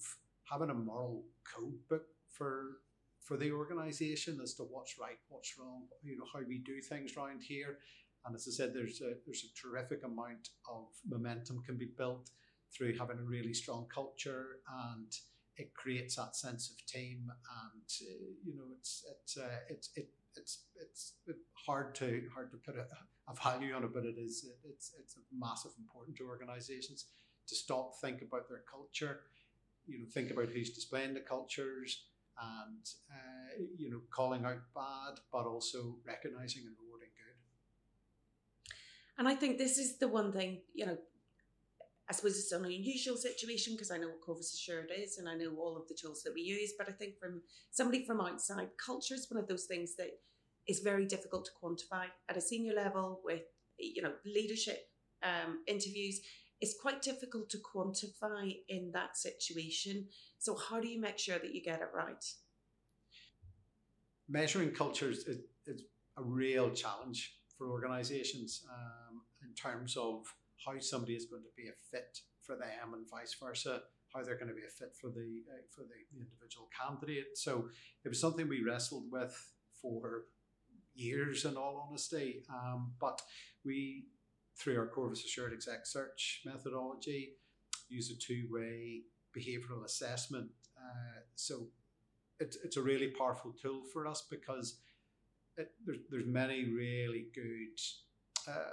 having 0.44 0.70
a 0.70 0.74
moral 0.74 1.24
code 1.44 1.74
book 1.88 2.06
for 2.28 2.78
for 3.22 3.36
the 3.36 3.50
organisation 3.50 4.38
as 4.40 4.54
to 4.54 4.62
what's 4.62 5.00
right, 5.00 5.18
what's 5.28 5.58
wrong, 5.58 5.82
you 6.04 6.16
know, 6.16 6.24
how 6.32 6.38
we 6.46 6.58
do 6.58 6.80
things 6.80 7.16
around 7.16 7.42
here. 7.42 7.78
And 8.24 8.36
as 8.36 8.46
I 8.48 8.52
said, 8.52 8.72
there's 8.72 9.00
a 9.00 9.14
there's 9.24 9.44
a 9.44 9.60
terrific 9.60 10.04
amount 10.04 10.50
of 10.70 10.86
momentum 11.08 11.62
can 11.66 11.76
be 11.76 11.90
built 11.96 12.30
through 12.72 12.96
having 12.98 13.18
a 13.18 13.22
really 13.22 13.54
strong 13.54 13.86
culture 13.92 14.58
and 14.90 15.12
it 15.56 15.72
creates 15.74 16.16
that 16.16 16.36
sense 16.36 16.70
of 16.70 16.86
team 16.86 17.30
and 17.64 17.88
uh, 18.02 18.26
you 18.44 18.54
know 18.54 18.64
it's 18.76 19.04
it's 19.10 19.36
uh, 19.38 19.58
it's 19.68 19.90
it, 19.96 20.08
it's 20.36 20.64
it's 20.76 21.14
hard 21.66 21.94
to 21.94 22.22
hard 22.34 22.50
to 22.50 22.58
put 22.58 22.76
a, 22.76 22.86
a 23.28 23.34
value 23.34 23.74
on 23.74 23.84
it, 23.84 23.92
but 23.92 24.04
it 24.04 24.16
is 24.18 24.46
it's 24.64 24.92
it's 25.00 25.16
a 25.16 25.20
massive 25.36 25.72
important 25.78 26.16
to 26.18 26.28
organisations 26.28 27.06
to 27.48 27.54
stop 27.54 27.92
think 28.00 28.22
about 28.22 28.48
their 28.48 28.62
culture, 28.70 29.20
you 29.86 29.98
know, 29.98 30.04
think 30.12 30.30
about 30.30 30.48
who's 30.48 30.70
displaying 30.70 31.14
the 31.14 31.20
cultures, 31.20 32.04
and 32.40 32.86
uh, 33.10 33.64
you 33.76 33.90
know, 33.90 34.00
calling 34.10 34.44
out 34.44 34.60
bad, 34.74 35.20
but 35.32 35.46
also 35.46 35.96
recognising 36.04 36.64
and 36.66 36.74
rewarding 36.82 37.08
good. 37.16 37.36
And 39.18 39.28
I 39.28 39.34
think 39.34 39.58
this 39.58 39.78
is 39.78 39.98
the 39.98 40.08
one 40.08 40.32
thing 40.32 40.60
you 40.74 40.86
know. 40.86 40.98
I 42.08 42.12
suppose 42.12 42.38
it's 42.38 42.52
an 42.52 42.64
unusual 42.64 43.16
situation 43.16 43.74
because 43.74 43.90
I 43.90 43.98
know 43.98 44.06
what 44.06 44.20
Corvus 44.20 44.54
Assured 44.54 44.92
is 44.96 45.18
and 45.18 45.28
I 45.28 45.34
know 45.34 45.56
all 45.58 45.76
of 45.76 45.88
the 45.88 45.94
tools 46.00 46.22
that 46.22 46.34
we 46.34 46.40
use. 46.40 46.72
But 46.78 46.88
I 46.88 46.92
think 46.92 47.18
from 47.18 47.42
somebody 47.72 48.06
from 48.06 48.20
outside, 48.20 48.68
culture 48.78 49.14
is 49.14 49.26
one 49.28 49.42
of 49.42 49.48
those 49.48 49.64
things 49.64 49.96
that 49.96 50.10
is 50.68 50.80
very 50.80 51.06
difficult 51.06 51.46
to 51.46 51.50
quantify. 51.62 52.06
At 52.28 52.36
a 52.36 52.40
senior 52.40 52.74
level 52.74 53.20
with 53.24 53.42
you 53.78 54.02
know 54.02 54.12
leadership 54.24 54.88
um, 55.22 55.62
interviews 55.66 56.20
it's 56.60 56.74
quite 56.80 57.02
difficult 57.02 57.50
to 57.50 57.58
quantify 57.58 58.56
in 58.68 58.90
that 58.92 59.16
situation. 59.16 60.06
So 60.38 60.56
how 60.56 60.80
do 60.80 60.88
you 60.88 61.00
make 61.00 61.18
sure 61.18 61.38
that 61.38 61.54
you 61.54 61.62
get 61.62 61.80
it 61.80 61.88
right? 61.94 62.24
Measuring 64.28 64.70
cultures 64.70 65.18
is, 65.18 65.38
is 65.66 65.82
a 66.16 66.22
real 66.22 66.70
challenge 66.70 67.34
for 67.56 67.70
organizations 67.70 68.64
um, 68.72 69.22
in 69.42 69.54
terms 69.54 69.96
of 69.96 70.24
how 70.64 70.78
somebody 70.80 71.14
is 71.14 71.26
going 71.26 71.42
to 71.42 71.62
be 71.62 71.68
a 71.68 71.76
fit 71.90 72.18
for 72.42 72.56
them 72.56 72.94
and 72.94 73.04
vice 73.10 73.36
versa 73.42 73.82
how 74.14 74.22
they're 74.22 74.38
going 74.38 74.48
to 74.48 74.54
be 74.54 74.66
a 74.66 74.70
fit 74.70 74.94
for 75.00 75.10
the 75.10 75.42
uh, 75.52 75.62
for 75.74 75.82
the, 75.82 75.98
the 76.12 76.24
individual 76.24 76.68
candidate. 76.72 77.36
So 77.36 77.68
it 78.04 78.08
was 78.08 78.20
something 78.20 78.48
we 78.48 78.62
wrestled 78.62 79.04
with 79.10 79.36
for 79.82 80.24
years, 80.96 81.44
in 81.44 81.56
all 81.56 81.86
honesty. 81.88 82.42
Um, 82.50 82.92
but 83.00 83.20
we, 83.64 84.06
through 84.58 84.78
our 84.78 84.86
Corvus 84.86 85.24
Assured 85.24 85.52
Exec 85.52 85.86
Search 85.86 86.42
methodology, 86.44 87.34
use 87.88 88.10
a 88.10 88.18
two 88.18 88.46
way 88.50 89.02
behavioral 89.36 89.84
assessment. 89.84 90.48
Uh, 90.76 91.20
so 91.34 91.68
it's, 92.40 92.56
it's 92.64 92.76
a 92.76 92.82
really 92.82 93.08
powerful 93.08 93.54
tool 93.60 93.82
for 93.92 94.06
us 94.06 94.26
because 94.30 94.78
it, 95.56 95.72
there's, 95.84 95.98
there's 96.10 96.26
many 96.26 96.64
really 96.64 97.26
good 97.34 97.78
uh, 98.48 98.72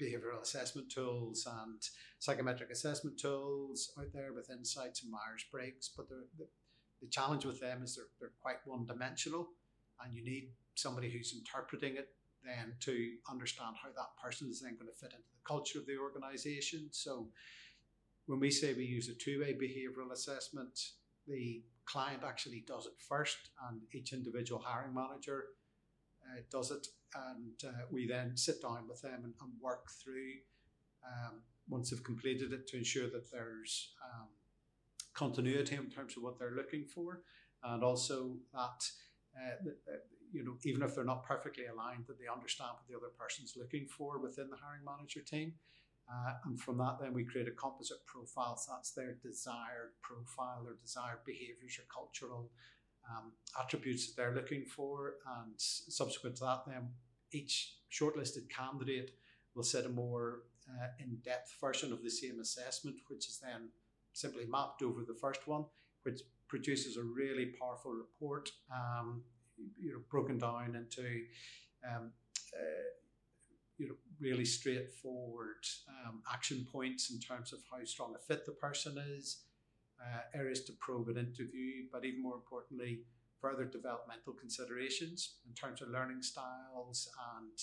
behavioral 0.00 0.40
assessment 0.42 0.90
tools 0.90 1.46
and 1.62 1.82
psychometric 2.18 2.70
assessment 2.70 3.18
tools 3.18 3.92
out 3.98 4.12
there 4.12 4.32
with 4.32 4.50
insights 4.50 5.02
and 5.02 5.10
Myers 5.10 5.44
Briggs, 5.50 5.90
but 5.94 6.08
the, 6.08 6.24
the 7.00 7.08
challenge 7.08 7.44
with 7.44 7.60
them 7.60 7.82
is 7.82 7.96
they're, 7.96 8.06
they're 8.20 8.32
quite 8.40 8.56
one 8.64 8.86
dimensional 8.86 9.48
and 10.02 10.14
you 10.14 10.24
need 10.24 10.50
somebody 10.80 11.10
who's 11.10 11.34
interpreting 11.36 11.96
it 11.96 12.08
then 12.44 12.74
to 12.80 13.12
understand 13.30 13.76
how 13.82 13.88
that 13.90 14.16
person 14.22 14.48
is 14.50 14.60
then 14.60 14.74
going 14.74 14.88
to 14.88 14.98
fit 14.98 15.12
into 15.12 15.28
the 15.32 15.46
culture 15.46 15.78
of 15.78 15.86
the 15.86 15.98
organization. 15.98 16.88
So 16.90 17.28
when 18.26 18.40
we 18.40 18.50
say 18.50 18.72
we 18.72 18.84
use 18.84 19.08
a 19.08 19.14
two-way 19.14 19.54
behavioral 19.54 20.12
assessment, 20.12 20.78
the 21.26 21.62
client 21.84 22.22
actually 22.26 22.64
does 22.66 22.86
it 22.86 22.92
first 23.08 23.50
and 23.68 23.80
each 23.92 24.12
individual 24.12 24.60
hiring 24.64 24.94
manager 24.94 25.44
uh, 26.24 26.40
does 26.50 26.70
it 26.70 26.86
and 27.14 27.64
uh, 27.64 27.82
we 27.90 28.06
then 28.06 28.36
sit 28.36 28.62
down 28.62 28.86
with 28.88 29.02
them 29.02 29.22
and, 29.24 29.34
and 29.40 29.52
work 29.60 29.90
through 30.02 30.32
um, 31.04 31.40
once 31.68 31.90
they've 31.90 32.04
completed 32.04 32.52
it 32.52 32.68
to 32.68 32.76
ensure 32.76 33.08
that 33.10 33.30
there's 33.32 33.92
um, 34.04 34.28
continuity 35.14 35.74
in 35.74 35.90
terms 35.90 36.16
of 36.16 36.22
what 36.22 36.38
they're 36.38 36.54
looking 36.56 36.84
for 36.84 37.22
and 37.64 37.82
also 37.82 38.36
that 38.52 38.84
uh, 39.36 39.94
you 40.32 40.44
know, 40.44 40.56
even 40.64 40.82
if 40.82 40.94
they're 40.94 41.04
not 41.04 41.24
perfectly 41.24 41.66
aligned, 41.66 42.06
that 42.06 42.18
they 42.18 42.26
understand 42.32 42.70
what 42.74 42.86
the 42.88 42.96
other 42.96 43.12
person's 43.18 43.54
looking 43.56 43.86
for 43.86 44.18
within 44.18 44.48
the 44.50 44.56
hiring 44.56 44.84
manager 44.84 45.20
team. 45.20 45.54
Uh, 46.10 46.32
and 46.44 46.60
from 46.60 46.78
that, 46.78 46.98
then 47.00 47.12
we 47.12 47.24
create 47.24 47.46
a 47.46 47.52
composite 47.52 48.04
profile. 48.06 48.56
So 48.56 48.72
that's 48.74 48.92
their 48.92 49.16
desired 49.22 49.92
profile, 50.02 50.64
their 50.64 50.74
desired 50.82 51.20
behaviors 51.24 51.78
or 51.78 51.84
cultural 51.92 52.50
um, 53.08 53.32
attributes 53.60 54.06
that 54.06 54.16
they're 54.16 54.34
looking 54.34 54.64
for. 54.64 55.14
And 55.38 55.52
subsequent 55.56 56.36
to 56.36 56.44
that, 56.44 56.62
then 56.66 56.88
each 57.32 57.76
shortlisted 57.92 58.48
candidate 58.50 59.12
will 59.54 59.62
set 59.62 59.84
a 59.86 59.88
more 59.88 60.42
uh, 60.68 60.88
in 60.98 61.18
depth 61.24 61.54
version 61.60 61.92
of 61.92 62.02
the 62.02 62.10
same 62.10 62.40
assessment, 62.40 62.96
which 63.08 63.28
is 63.28 63.38
then 63.42 63.68
simply 64.12 64.46
mapped 64.46 64.82
over 64.82 65.02
the 65.06 65.14
first 65.14 65.46
one, 65.46 65.64
which 66.02 66.20
produces 66.48 66.96
a 66.96 67.02
really 67.02 67.46
powerful 67.46 67.92
report. 67.92 68.50
Um, 68.72 69.22
you 69.78 69.92
know 69.92 70.00
broken 70.10 70.38
down 70.38 70.76
into 70.76 71.24
um, 71.88 72.12
uh, 72.54 72.88
you 73.78 73.88
know 73.88 73.94
really 74.20 74.44
straightforward 74.44 75.64
um, 75.88 76.22
action 76.32 76.66
points 76.70 77.10
in 77.10 77.18
terms 77.18 77.52
of 77.52 77.60
how 77.70 77.82
strong 77.84 78.14
a 78.14 78.18
fit 78.18 78.44
the 78.44 78.52
person 78.52 78.98
is, 79.16 79.44
uh, 80.00 80.38
areas 80.38 80.64
to 80.64 80.72
probe 80.74 81.08
and 81.08 81.18
interview, 81.18 81.84
but 81.92 82.04
even 82.04 82.22
more 82.22 82.34
importantly, 82.34 83.00
further 83.40 83.64
developmental 83.64 84.34
considerations 84.34 85.36
in 85.48 85.54
terms 85.54 85.80
of 85.80 85.88
learning 85.88 86.22
styles 86.22 87.08
and 87.38 87.58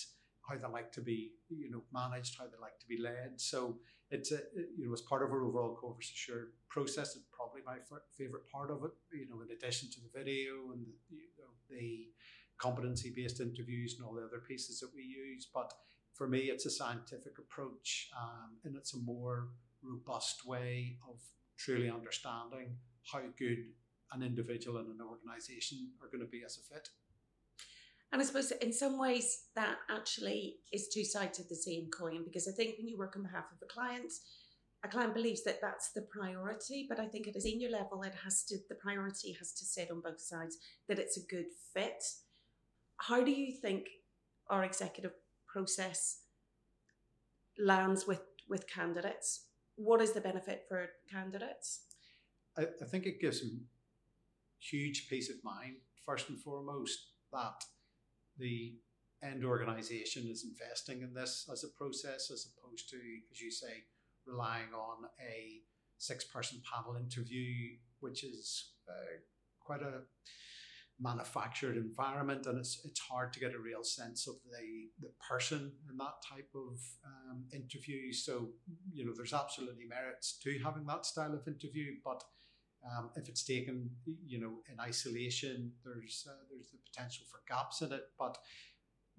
how 0.48 0.56
they 0.56 0.74
like 0.74 0.92
to 0.94 1.02
be, 1.02 1.32
you 1.50 1.70
know, 1.70 1.84
managed, 1.94 2.38
how 2.38 2.46
they 2.46 2.60
like 2.60 2.80
to 2.80 2.88
be 2.88 3.00
led. 3.02 3.34
So 3.36 3.78
it's 4.10 4.32
a, 4.32 4.40
you 4.78 4.88
know, 4.88 4.94
as 4.94 5.02
part 5.02 5.24
of 5.24 5.32
our 5.32 5.44
overall 5.44 5.76
Corvus 5.76 6.12
Assured 6.12 6.54
process, 6.70 7.16
it's 7.16 7.26
probably 7.36 7.62
my 7.66 7.78
favorite 8.18 8.50
part 8.52 8.72
of 8.72 8.84
it. 8.86 8.92
You 9.12 9.28
know, 9.30 9.42
in 9.42 9.52
addition 9.52 9.90
to 9.92 10.00
the 10.00 10.10
video 10.18 10.72
and 10.74 10.86
the, 11.10 11.17
the 11.78 12.08
competency-based 12.58 13.40
interviews 13.40 13.96
and 13.98 14.06
all 14.06 14.14
the 14.14 14.26
other 14.26 14.42
pieces 14.48 14.80
that 14.80 14.90
we 14.96 15.04
use, 15.04 15.48
but 15.54 15.72
for 16.14 16.28
me, 16.28 16.40
it's 16.40 16.66
a 16.66 16.72
scientific 16.72 17.38
approach, 17.38 18.10
um, 18.20 18.58
and 18.66 18.76
it's 18.76 18.96
a 18.96 18.98
more 18.98 19.50
robust 19.84 20.46
way 20.46 20.98
of 21.08 21.20
truly 21.58 21.90
understanding 21.90 22.76
how 23.12 23.22
good 23.38 23.60
an 24.14 24.24
individual 24.24 24.78
and 24.78 24.88
an 24.88 25.00
organization 25.02 25.92
are 26.02 26.08
going 26.08 26.22
to 26.22 26.30
be 26.30 26.42
as 26.44 26.58
a 26.58 26.74
fit. 26.74 26.90
And 28.12 28.22
I 28.22 28.26
suppose 28.26 28.52
in 28.52 28.72
some 28.72 28.98
ways 28.98 29.48
that 29.56 29.78
actually 29.92 30.56
is 30.72 30.88
two 30.88 31.04
sides 31.04 31.40
of 31.40 31.50
the 31.50 31.56
same 31.56 31.90
coin 31.90 32.24
because 32.24 32.48
I 32.48 32.52
think 32.52 32.78
when 32.78 32.88
you 32.88 32.98
work 32.98 33.16
on 33.18 33.24
behalf 33.24 33.46
of 33.52 33.62
a 33.62 33.72
client, 33.72 34.14
a 34.84 34.88
client 34.88 35.14
believes 35.14 35.44
that 35.44 35.60
that's 35.62 35.92
the 35.92 36.04
priority, 36.04 36.86
but 36.88 37.00
I 37.00 37.08
think 37.08 37.28
at 37.28 37.36
a 37.36 37.42
senior 37.42 37.70
level, 37.70 38.04
it 38.04 38.14
has 38.24 38.44
to 38.46 38.58
the 38.70 38.76
priority 38.76 39.34
has 39.34 39.52
to 39.54 39.66
sit 39.66 39.90
on 39.92 40.02
both 40.02 40.22
sides 40.22 40.58
that 40.88 41.00
it's 41.00 41.18
a 41.18 41.28
good 41.28 41.48
fit. 41.74 42.04
how 43.00 43.24
do 43.24 43.32
you 43.32 43.52
think 43.52 43.88
our 44.50 44.64
executive 44.64 45.14
process 45.48 46.22
lands 47.58 48.08
with 48.08 48.22
with 48.48 48.68
candidates? 48.68 49.46
What 49.76 50.02
is 50.02 50.14
the 50.14 50.22
benefit 50.22 50.66
for 50.70 50.88
candidates? 51.12 51.82
I, 52.58 52.64
I 52.82 52.86
think 52.86 53.06
it 53.06 53.22
gives 53.22 53.42
them 53.42 53.68
huge 54.60 55.08
peace 55.10 55.30
of 55.30 55.44
mind, 55.44 55.76
first 56.06 56.30
and 56.30 56.40
foremost, 56.40 56.98
that 57.32 57.64
the 58.38 58.76
end 59.24 59.44
organization 59.44 60.28
is 60.28 60.46
investing 60.46 61.02
in 61.02 61.14
this 61.14 61.50
as 61.52 61.64
a 61.64 61.76
process 61.78 62.32
as 62.32 62.48
opposed 62.48 62.90
to, 62.90 62.98
as 63.32 63.42
you 63.42 63.52
say, 63.52 63.84
relying 64.28 64.74
on 64.74 65.06
a 65.22 65.62
six 65.98 66.24
person 66.24 66.62
panel 66.72 66.96
interview, 66.98 67.78
which 68.00 68.24
is 68.24 68.72
uh, 68.90 69.18
quite 69.60 69.82
a 69.82 70.02
manufactured 71.00 71.78
environment 71.78 72.48
and 72.48 72.58
it's 72.58 72.82
it's 72.84 73.00
hard 73.00 73.32
to 73.32 73.40
get 73.40 73.54
a 73.54 73.60
real 73.60 73.84
sense 73.84 74.28
of 74.28 74.36
the 74.50 74.90
the 75.00 75.12
person 75.30 75.72
in 75.90 75.98
that 75.98 76.16
type 76.28 76.50
of 76.56 76.80
um, 77.06 77.46
interview. 77.54 78.12
So 78.12 78.50
you 78.92 79.06
know 79.06 79.14
there's 79.16 79.34
absolutely 79.34 79.86
merits 79.88 80.40
to 80.44 80.60
having 80.64 80.86
that 80.88 81.06
style 81.06 81.34
of 81.34 81.48
interview 81.48 81.94
but 82.04 82.24
um, 82.86 83.10
if 83.16 83.28
it's 83.30 83.44
taken 83.44 83.90
you 84.26 84.40
know 84.40 84.54
in 84.72 84.80
isolation 84.80 85.72
there's 85.84 86.28
uh, 86.28 86.44
there's 86.50 86.72
the 86.72 86.78
potential 86.92 87.26
for 87.30 87.42
gaps 87.48 87.82
in 87.82 87.92
it. 87.92 88.06
But 88.18 88.38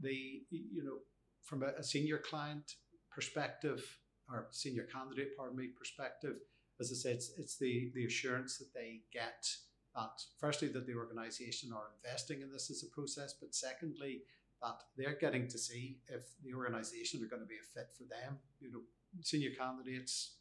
the 0.01 0.43
you 0.51 0.83
know 0.85 0.99
from 1.43 1.63
a, 1.63 1.69
a 1.79 1.85
senior 1.85 2.19
client 2.19 2.73
perspective 3.11 3.85
or 4.31 4.49
senior 4.51 4.85
candidate 4.85 5.37
pardon 5.37 5.57
me 5.57 5.69
perspective 5.69 6.37
as 6.81 6.93
I 6.93 6.95
said, 6.95 7.17
it's, 7.17 7.33
it's 7.37 7.59
the, 7.59 7.91
the 7.95 8.07
assurance 8.07 8.59
that 8.59 8.73
they 8.75 9.01
get 9.13 9.47
that 9.95 10.23
firstly 10.39 10.69
that 10.69 10.87
the 10.87 10.95
organisation 10.95 11.73
are 11.73 11.91
investing 11.97 12.41
in 12.41 12.53
this 12.53 12.71
as 12.71 12.85
a 12.85 12.95
process, 12.95 13.35
but 13.41 13.55
secondly 13.55 14.23
that 14.63 14.77
they're 14.97 15.19
getting 15.21 15.49
to 15.49 15.59
see 15.59 15.99
if 16.09 16.23
the 16.45 16.55
organisation 16.55 17.23
are 17.23 17.29
going 17.29 17.43
to 17.43 17.49
be 17.49 17.57
a 17.57 17.75
fit 17.75 17.89
for 17.97 18.05
them. 18.05 18.39
You 18.61 18.71
know, 18.73 18.81
senior 19.23 19.51
candidates, 19.59 20.37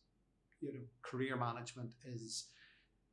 you 0.59 0.73
know, 0.73 0.79
career 1.01 1.35
management 1.37 1.91
is 2.05 2.47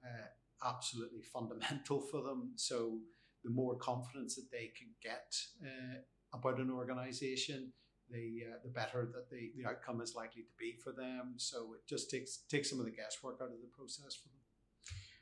uh, 0.04 0.69
absolutely 0.69 1.23
fundamental 1.23 2.00
for 2.00 2.23
them. 2.23 2.52
So 2.57 2.99
the 3.43 3.50
more 3.50 3.76
confidence 3.76 4.35
that 4.37 4.50
they 4.50 4.73
can 4.76 4.88
get 5.02 5.35
uh, 5.62 5.99
about 6.33 6.59
an 6.59 6.71
organisation, 6.71 7.73
the 8.11 8.44
uh, 8.50 8.56
the 8.62 8.70
better 8.70 9.06
that 9.12 9.30
the, 9.30 9.52
the 9.56 9.68
outcome 9.68 10.00
is 10.00 10.14
likely 10.14 10.42
to 10.42 10.49
be 10.58 10.76
for 10.82 10.92
them. 10.92 11.34
So 11.37 11.75
it 11.75 11.87
just 11.87 12.11
takes 12.11 12.38
takes 12.49 12.70
some 12.70 12.78
of 12.78 12.84
the 12.84 12.92
guesswork 12.92 13.40
out 13.42 13.49
of 13.49 13.61
the 13.61 13.68
process 13.76 14.14
for 14.14 14.28
them. 14.28 14.44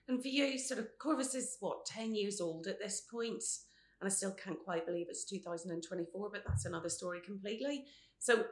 And 0.09 0.21
for 0.21 0.29
you, 0.29 0.59
sort 0.59 0.81
of 0.81 0.89
Corvus 0.99 1.35
is 1.35 1.57
what, 1.61 1.87
10 1.87 2.15
years 2.15 2.41
old 2.41 2.67
at 2.67 2.81
this 2.81 3.01
point, 3.01 3.43
and 4.01 4.07
I 4.07 4.09
still 4.09 4.33
can't 4.33 4.59
quite 4.65 4.85
believe 4.85 5.07
it's 5.09 5.25
2024, 5.25 6.31
but 6.31 6.43
that's 6.47 6.65
another 6.65 6.89
story 6.89 7.21
completely. 7.25 7.85
So, 8.19 8.45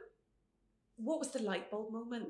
what 0.95 1.19
was 1.19 1.31
the 1.31 1.43
light 1.43 1.69
bulb 1.69 1.91
moment? 1.91 2.29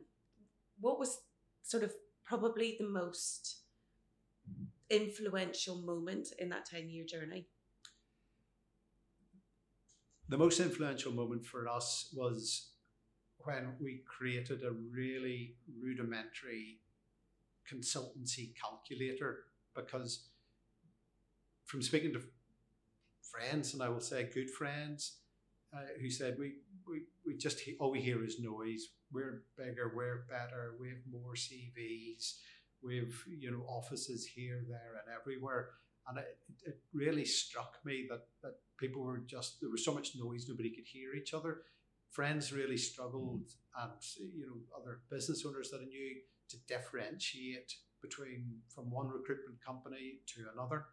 What 0.79 0.97
was 0.97 1.19
sort 1.61 1.83
of 1.83 1.93
probably 2.25 2.77
the 2.79 2.87
most 2.87 3.59
influential 4.89 5.77
moment 5.77 6.29
in 6.39 6.49
that 6.49 6.65
10 6.65 6.89
year 6.89 7.05
journey? 7.05 7.47
The 10.31 10.37
most 10.37 10.61
influential 10.61 11.11
moment 11.11 11.45
for 11.45 11.67
us 11.67 12.09
was 12.15 12.69
when 13.39 13.73
we 13.81 14.01
created 14.07 14.63
a 14.63 14.71
really 14.71 15.57
rudimentary 15.77 16.79
consultancy 17.69 18.53
calculator 18.55 19.39
because 19.75 20.29
from 21.65 21.81
speaking 21.81 22.13
to 22.13 22.21
friends, 23.29 23.73
and 23.73 23.83
I 23.83 23.89
will 23.89 23.99
say 23.99 24.29
good 24.33 24.49
friends, 24.49 25.17
uh, 25.75 25.79
who 25.99 26.09
said 26.09 26.37
we, 26.39 26.53
we, 26.87 27.01
we 27.25 27.35
just 27.35 27.59
all 27.81 27.91
we 27.91 27.99
hear 27.99 28.23
is 28.23 28.39
noise. 28.39 28.87
We're 29.11 29.43
bigger, 29.57 29.91
we're 29.93 30.27
better, 30.29 30.75
we 30.79 30.87
have 30.87 30.99
more 31.11 31.33
CVs, 31.35 32.35
we've 32.81 33.21
you 33.37 33.51
know 33.51 33.65
offices 33.67 34.25
here, 34.25 34.63
there, 34.69 34.93
and 35.05 35.13
everywhere. 35.13 35.71
And 36.07 36.17
it, 36.17 36.37
it 36.65 36.79
really 36.93 37.25
struck 37.25 37.77
me 37.85 38.07
that 38.09 38.25
that 38.41 38.55
people 38.79 39.03
were 39.03 39.19
just 39.19 39.59
there 39.61 39.69
was 39.69 39.85
so 39.85 39.93
much 39.93 40.15
noise, 40.15 40.47
nobody 40.49 40.69
could 40.69 40.87
hear 40.87 41.13
each 41.13 41.33
other. 41.33 41.61
Friends 42.09 42.51
really 42.51 42.77
struggled, 42.77 43.51
and 43.79 43.91
you 44.35 44.45
know 44.45 44.57
other 44.77 44.99
business 45.09 45.45
owners 45.47 45.69
that 45.71 45.81
I 45.81 45.85
knew 45.85 46.15
to 46.49 46.57
differentiate 46.67 47.73
between 48.01 48.59
from 48.73 48.91
one 48.91 49.07
recruitment 49.07 49.63
company 49.63 50.19
to 50.35 50.45
another. 50.53 50.85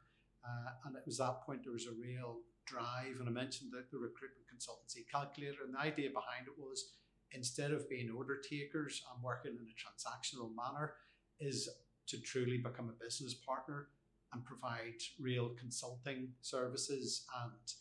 Uh, 0.45 0.71
and 0.87 0.97
it 0.97 1.03
was 1.07 1.19
that 1.19 1.43
point 1.45 1.63
there 1.65 1.73
was 1.73 1.87
a 1.87 2.01
real 2.01 2.39
drive. 2.67 3.19
And 3.19 3.29
I 3.29 3.33
mentioned 3.33 3.73
that 3.73 3.91
the 3.91 3.99
recruitment 3.99 4.47
consultancy 4.47 5.09
calculator, 5.11 5.65
and 5.65 5.75
the 5.75 5.81
idea 5.81 6.11
behind 6.11 6.47
it 6.47 6.57
was 6.57 6.93
instead 7.33 7.73
of 7.73 7.89
being 7.89 8.11
order 8.11 8.39
takers 8.39 9.03
and 9.13 9.23
working 9.23 9.53
in 9.53 9.67
a 9.67 9.77
transactional 9.77 10.51
manner, 10.55 10.95
is 11.41 11.69
to 12.07 12.21
truly 12.21 12.59
become 12.59 12.89
a 12.89 13.05
business 13.05 13.35
partner 13.35 13.89
and 14.33 14.45
provide 14.45 15.01
real 15.21 15.51
consulting 15.59 16.29
services 16.41 17.27
and 17.45 17.73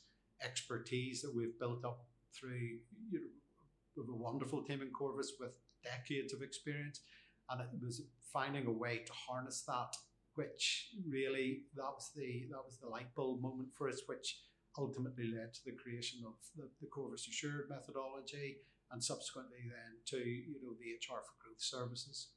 expertise 0.43 1.21
that 1.21 1.35
we've 1.35 1.59
built 1.59 1.83
up 1.83 2.05
through 2.33 2.77
you 3.09 3.19
know, 3.19 4.03
have 4.03 4.09
a 4.09 4.15
wonderful 4.15 4.63
team 4.63 4.81
in 4.81 4.89
Corvus 4.89 5.33
with 5.39 5.51
decades 5.83 6.33
of 6.33 6.41
experience 6.41 7.01
and 7.49 7.61
it 7.61 7.67
was 7.81 8.01
finding 8.31 8.67
a 8.67 8.71
way 8.71 8.99
to 9.05 9.13
harness 9.13 9.63
that 9.67 9.95
which 10.35 10.89
really 11.09 11.63
that 11.75 11.91
was 11.95 12.11
the 12.15 12.45
that 12.51 12.63
was 12.65 12.77
the 12.77 12.87
light 12.87 13.13
bulb 13.15 13.41
moment 13.41 13.69
for 13.75 13.89
us 13.89 14.01
which 14.05 14.39
ultimately 14.77 15.33
led 15.33 15.53
to 15.53 15.65
the 15.65 15.71
creation 15.71 16.19
of 16.25 16.33
the, 16.55 16.69
the 16.81 16.87
Corvus 16.87 17.27
Assured 17.27 17.67
methodology 17.69 18.57
and 18.91 19.03
subsequently 19.03 19.65
then 19.65 19.97
to 20.05 20.17
you 20.17 20.61
know 20.61 20.73
the 20.79 20.93
HR 20.93 21.21
for 21.25 21.35
Growth 21.41 21.59
services. 21.59 22.29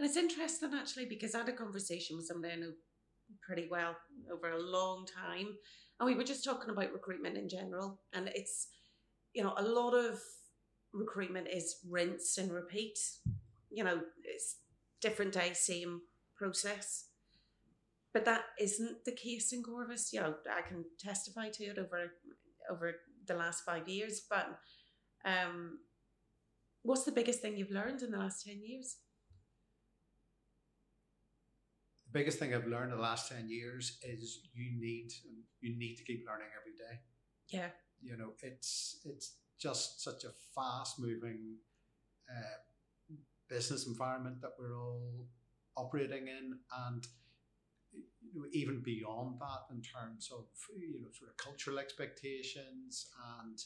And 0.00 0.08
it's 0.08 0.16
interesting 0.16 0.70
actually 0.74 1.04
because 1.04 1.34
I 1.34 1.40
had 1.40 1.50
a 1.50 1.52
conversation 1.52 2.16
with 2.16 2.24
somebody 2.24 2.54
I 2.54 2.56
know 2.56 2.72
pretty 3.46 3.68
well 3.70 3.94
over 4.32 4.50
a 4.50 4.58
long 4.58 5.04
time, 5.06 5.48
and 5.98 6.06
we 6.06 6.14
were 6.14 6.24
just 6.24 6.42
talking 6.42 6.70
about 6.70 6.94
recruitment 6.94 7.36
in 7.36 7.50
general, 7.50 8.00
and 8.14 8.30
it's 8.34 8.68
you 9.34 9.44
know 9.44 9.52
a 9.58 9.62
lot 9.62 9.92
of 9.92 10.18
recruitment 10.94 11.48
is 11.52 11.76
rinse 11.86 12.38
and 12.38 12.50
repeat 12.50 12.98
you 13.70 13.84
know, 13.84 14.00
it's 14.24 14.56
different 15.00 15.32
day, 15.32 15.52
same 15.52 16.02
process. 16.36 17.06
But 18.12 18.24
that 18.24 18.42
isn't 18.60 19.04
the 19.04 19.12
case 19.12 19.52
in 19.52 19.62
Corvus. 19.62 20.12
You 20.12 20.20
know, 20.20 20.34
I 20.50 20.62
can 20.68 20.84
testify 20.98 21.48
to 21.50 21.64
it 21.64 21.78
over 21.78 22.12
over 22.70 22.96
the 23.26 23.34
last 23.34 23.64
five 23.64 23.88
years. 23.88 24.22
But 24.28 24.58
um, 25.24 25.78
what's 26.82 27.04
the 27.04 27.12
biggest 27.12 27.40
thing 27.40 27.56
you've 27.56 27.70
learned 27.70 28.02
in 28.02 28.10
the 28.10 28.18
last 28.18 28.44
ten 28.44 28.60
years? 28.64 28.96
The 31.98 31.99
biggest 32.12 32.38
thing 32.38 32.54
I've 32.54 32.66
learned 32.66 32.92
in 32.92 32.98
the 32.98 33.02
last 33.02 33.30
ten 33.30 33.48
years 33.48 33.98
is 34.02 34.40
you 34.54 34.80
need 34.80 35.12
you 35.60 35.76
need 35.76 35.96
to 35.96 36.04
keep 36.04 36.24
learning 36.26 36.48
every 36.58 36.72
day. 36.72 37.00
Yeah. 37.48 37.68
You 38.02 38.16
know, 38.16 38.32
it's 38.42 39.00
it's 39.04 39.36
just 39.58 40.02
such 40.02 40.24
a 40.24 40.30
fast 40.54 40.98
moving 40.98 41.56
uh, 42.30 43.14
business 43.48 43.86
environment 43.86 44.40
that 44.40 44.52
we're 44.58 44.78
all 44.78 45.26
operating 45.76 46.28
in 46.28 46.58
and 46.86 47.06
you 47.92 48.40
know, 48.40 48.46
even 48.52 48.80
beyond 48.82 49.40
that 49.40 49.74
in 49.74 49.82
terms 49.82 50.30
of 50.32 50.44
you 50.78 51.00
know 51.00 51.08
sort 51.12 51.30
of 51.30 51.36
cultural 51.36 51.78
expectations 51.78 53.10
and 53.38 53.58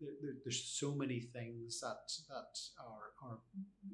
there, 0.00 0.12
there, 0.22 0.32
there's 0.44 0.62
so 0.62 0.94
many 0.94 1.20
things 1.20 1.80
that 1.80 2.10
that 2.28 2.58
are, 2.80 3.28
are 3.28 3.38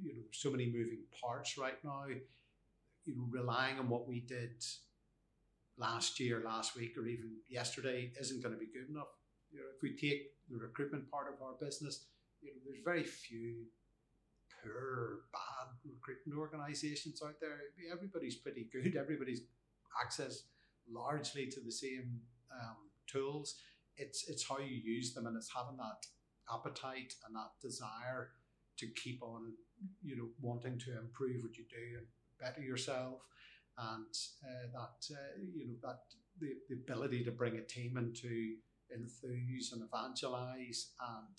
you 0.02 0.14
know 0.14 0.22
so 0.32 0.50
many 0.50 0.66
moving 0.66 1.02
parts 1.20 1.58
right 1.58 1.82
now 1.84 2.04
you 3.04 3.14
know 3.16 3.26
relying 3.30 3.78
on 3.78 3.88
what 3.88 4.08
we 4.08 4.20
did 4.20 4.62
last 5.78 6.20
year 6.20 6.42
last 6.44 6.76
week 6.76 6.96
or 6.96 7.06
even 7.06 7.30
yesterday 7.48 8.12
isn't 8.20 8.42
going 8.42 8.54
to 8.54 8.60
be 8.60 8.66
good 8.66 8.88
enough 8.90 9.08
you 9.50 9.58
know 9.58 9.66
if 9.74 9.82
we 9.82 9.96
take 9.96 10.32
the 10.50 10.58
recruitment 10.58 11.10
part 11.10 11.26
of 11.32 11.42
our 11.42 11.54
business 11.60 12.06
you 12.40 12.50
know 12.50 12.60
there's 12.64 12.82
very 12.84 13.04
few 13.04 13.64
poor, 14.62 15.20
bad 15.32 15.68
recruitment 15.84 16.38
organisations 16.38 17.22
out 17.24 17.34
there. 17.40 17.58
Everybody's 17.92 18.36
pretty 18.36 18.68
good. 18.72 18.96
Everybody's 18.96 19.42
access 20.00 20.44
largely 20.90 21.46
to 21.46 21.60
the 21.60 21.72
same 21.72 22.20
um, 22.52 22.76
tools. 23.06 23.56
It's 23.96 24.28
it's 24.28 24.48
how 24.48 24.58
you 24.58 24.76
use 24.76 25.14
them, 25.14 25.26
and 25.26 25.36
it's 25.36 25.50
having 25.54 25.76
that 25.76 26.06
appetite 26.52 27.14
and 27.26 27.36
that 27.36 27.50
desire 27.60 28.30
to 28.78 28.86
keep 29.02 29.22
on, 29.22 29.52
you 30.02 30.16
know, 30.16 30.28
wanting 30.40 30.78
to 30.78 30.98
improve 30.98 31.42
what 31.42 31.56
you 31.56 31.64
do 31.68 31.98
and 31.98 32.06
better 32.42 32.61
yourself, 32.61 33.20
and 33.78 34.14
uh, 34.44 34.66
that 34.72 35.14
uh, 35.14 35.40
you 35.55 35.66
know 35.68 35.76
that 35.83 36.00
the, 36.40 36.48
the 36.68 36.74
ability 36.74 37.24
to 37.24 37.31
bring 37.31 37.57
a 37.57 37.62
team 37.62 37.96
into 37.96 38.57
enthuse 38.92 39.72
and 39.72 39.83
evangelize 39.83 40.90
and 41.00 41.38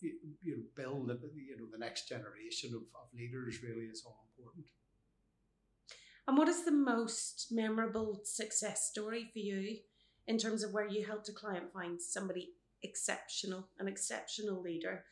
you 0.00 0.56
know, 0.56 0.62
build 0.76 1.10
you 1.34 1.56
know 1.56 1.66
the 1.70 1.78
next 1.78 2.08
generation 2.08 2.70
of, 2.74 2.82
of 2.94 3.08
leaders 3.14 3.62
really 3.62 3.86
is 3.86 4.02
all 4.06 4.26
important. 4.36 4.66
And 6.26 6.38
what 6.38 6.48
is 6.48 6.64
the 6.64 6.72
most 6.72 7.48
memorable 7.50 8.20
success 8.24 8.88
story 8.88 9.28
for 9.32 9.40
you 9.40 9.78
in 10.26 10.38
terms 10.38 10.62
of 10.62 10.72
where 10.72 10.88
you 10.88 11.04
helped 11.04 11.28
a 11.28 11.32
client 11.32 11.72
find 11.72 12.00
somebody 12.00 12.52
exceptional, 12.82 13.68
an 13.78 13.88
exceptional 13.88 14.62
leader, 14.62 15.04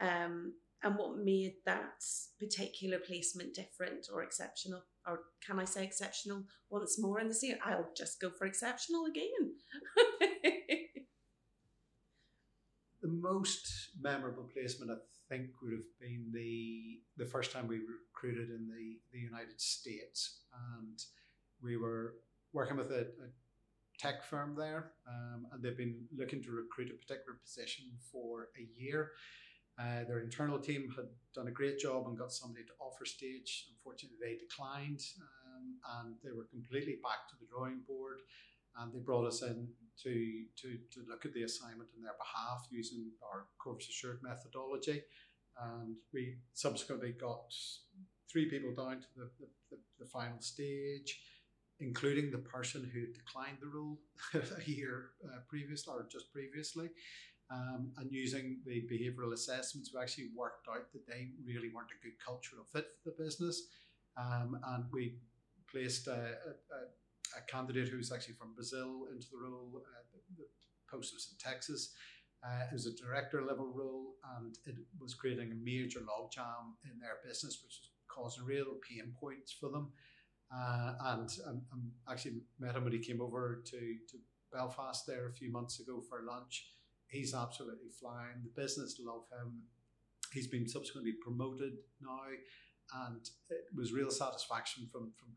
um, 0.00 0.52
and 0.82 0.96
what 0.96 1.18
made 1.18 1.54
that 1.66 2.04
particular 2.38 2.98
placement 2.98 3.54
different 3.54 4.08
or 4.12 4.22
exceptional? 4.22 4.82
Or 5.06 5.20
can 5.44 5.58
I 5.58 5.64
say 5.64 5.84
exceptional 5.84 6.44
once 6.70 7.00
more 7.00 7.18
in 7.20 7.28
the 7.28 7.34
scene? 7.34 7.58
I'll 7.64 7.90
just 7.96 8.20
go 8.20 8.30
for 8.30 8.46
exceptional 8.46 9.06
again. 9.06 9.54
the 13.02 13.08
most 13.08 13.90
memorable 14.00 14.48
placement, 14.52 14.90
I 14.90 14.96
think, 15.28 15.50
would 15.62 15.72
have 15.72 15.98
been 16.00 16.30
the 16.32 17.00
the 17.16 17.26
first 17.26 17.52
time 17.52 17.66
we 17.66 17.80
recruited 17.80 18.50
in 18.50 18.68
the, 18.68 18.98
the 19.12 19.18
United 19.18 19.60
States, 19.60 20.40
and 20.76 21.02
we 21.62 21.76
were 21.76 22.14
working 22.52 22.76
with 22.76 22.90
a, 22.92 23.00
a 23.00 23.28
tech 23.98 24.24
firm 24.24 24.54
there, 24.56 24.92
um, 25.08 25.46
and 25.52 25.62
they've 25.62 25.76
been 25.76 26.06
looking 26.16 26.42
to 26.42 26.52
recruit 26.52 26.90
a 26.90 26.94
particular 26.94 27.38
position 27.42 27.86
for 28.12 28.48
a 28.56 28.80
year. 28.80 29.12
Uh, 29.78 30.02
their 30.08 30.20
internal 30.20 30.58
team 30.58 30.92
had 30.96 31.06
done 31.34 31.46
a 31.46 31.52
great 31.52 31.78
job 31.78 32.06
and 32.06 32.18
got 32.18 32.32
somebody 32.32 32.64
to 32.64 32.72
offer 32.80 33.04
stage. 33.04 33.66
Unfortunately, 33.70 34.18
they 34.20 34.36
declined, 34.36 35.00
um, 35.22 35.78
and 36.00 36.16
they 36.24 36.32
were 36.32 36.46
completely 36.50 36.98
back 37.02 37.28
to 37.28 37.36
the 37.40 37.46
drawing 37.46 37.80
board. 37.86 38.18
And 38.76 38.92
they 38.92 38.98
brought 38.98 39.26
us 39.26 39.42
in 39.42 39.68
to, 40.02 40.44
to, 40.60 40.78
to 40.92 41.00
look 41.08 41.24
at 41.24 41.32
the 41.32 41.42
assignment 41.42 41.90
on 41.96 42.02
their 42.02 42.18
behalf 42.18 42.66
using 42.70 43.10
our 43.22 43.46
Corvus 43.58 43.88
Assured 43.88 44.20
methodology. 44.22 45.02
And 45.60 45.96
we 46.12 46.36
subsequently 46.54 47.12
got 47.12 47.52
three 48.30 48.48
people 48.48 48.74
down 48.74 49.00
to 49.00 49.06
the, 49.16 49.30
the, 49.40 49.46
the, 49.70 49.78
the 50.00 50.06
final 50.06 50.40
stage 50.40 51.20
including 51.80 52.30
the 52.30 52.38
person 52.38 52.90
who 52.92 53.06
declined 53.12 53.58
the 53.60 53.68
role 53.68 53.98
a 54.34 54.70
year 54.70 55.10
uh, 55.24 55.38
previously 55.48 55.94
or 55.94 56.06
just 56.10 56.32
previously. 56.32 56.88
Um, 57.50 57.92
and 57.96 58.12
using 58.12 58.58
the 58.66 58.86
behavioural 58.92 59.32
assessments, 59.32 59.90
we 59.94 60.00
actually 60.00 60.28
worked 60.36 60.68
out 60.68 60.92
that 60.92 61.06
they 61.06 61.30
really 61.46 61.70
weren't 61.74 61.88
a 61.90 62.04
good 62.04 62.18
cultural 62.24 62.64
fit 62.70 62.88
for 63.02 63.10
the 63.10 63.24
business. 63.24 63.68
Um, 64.18 64.58
and 64.66 64.84
we 64.92 65.14
placed 65.70 66.08
a, 66.08 66.12
a, 66.12 67.38
a, 67.38 67.42
candidate 67.46 67.88
who's 67.88 68.12
actually 68.12 68.34
from 68.34 68.54
Brazil 68.54 69.06
into 69.12 69.28
the 69.30 69.38
role. 69.38 69.70
Uh, 69.76 70.18
the, 70.36 70.44
post 70.90 71.12
was 71.14 71.28
in 71.30 71.38
Texas. 71.38 71.92
Uh, 72.44 72.64
it 72.70 72.72
was 72.72 72.86
a 72.86 72.94
director 72.96 73.42
level 73.42 73.70
role, 73.74 74.14
and 74.38 74.56
it 74.64 74.74
was 75.00 75.14
creating 75.14 75.52
a 75.52 75.54
major 75.54 76.00
logjam 76.00 76.72
in 76.84 76.98
their 76.98 77.18
business, 77.26 77.60
which 77.62 77.78
was 77.80 77.90
causing 78.08 78.44
real 78.44 78.76
pain 78.88 79.12
points 79.20 79.52
for 79.52 79.70
them. 79.70 79.92
Uh, 80.54 80.92
and 81.00 81.30
um, 81.46 81.60
um, 81.72 81.90
actually 82.10 82.40
met 82.58 82.74
him 82.74 82.84
when 82.84 82.92
he 82.92 82.98
came 82.98 83.20
over 83.20 83.62
to, 83.66 83.78
to 84.08 84.16
Belfast 84.50 85.06
there 85.06 85.28
a 85.28 85.32
few 85.32 85.52
months 85.52 85.78
ago 85.80 86.02
for 86.08 86.22
lunch. 86.26 86.72
He's 87.08 87.34
absolutely 87.34 87.90
flying. 87.98 88.42
The 88.42 88.60
business 88.60 89.00
love 89.04 89.24
him. 89.32 89.62
He's 90.32 90.46
been 90.46 90.68
subsequently 90.68 91.14
promoted 91.22 91.72
now, 92.00 92.20
and 93.06 93.28
it 93.50 93.64
was 93.74 93.92
real 93.92 94.10
satisfaction 94.10 94.88
from 94.92 95.12
from 95.18 95.28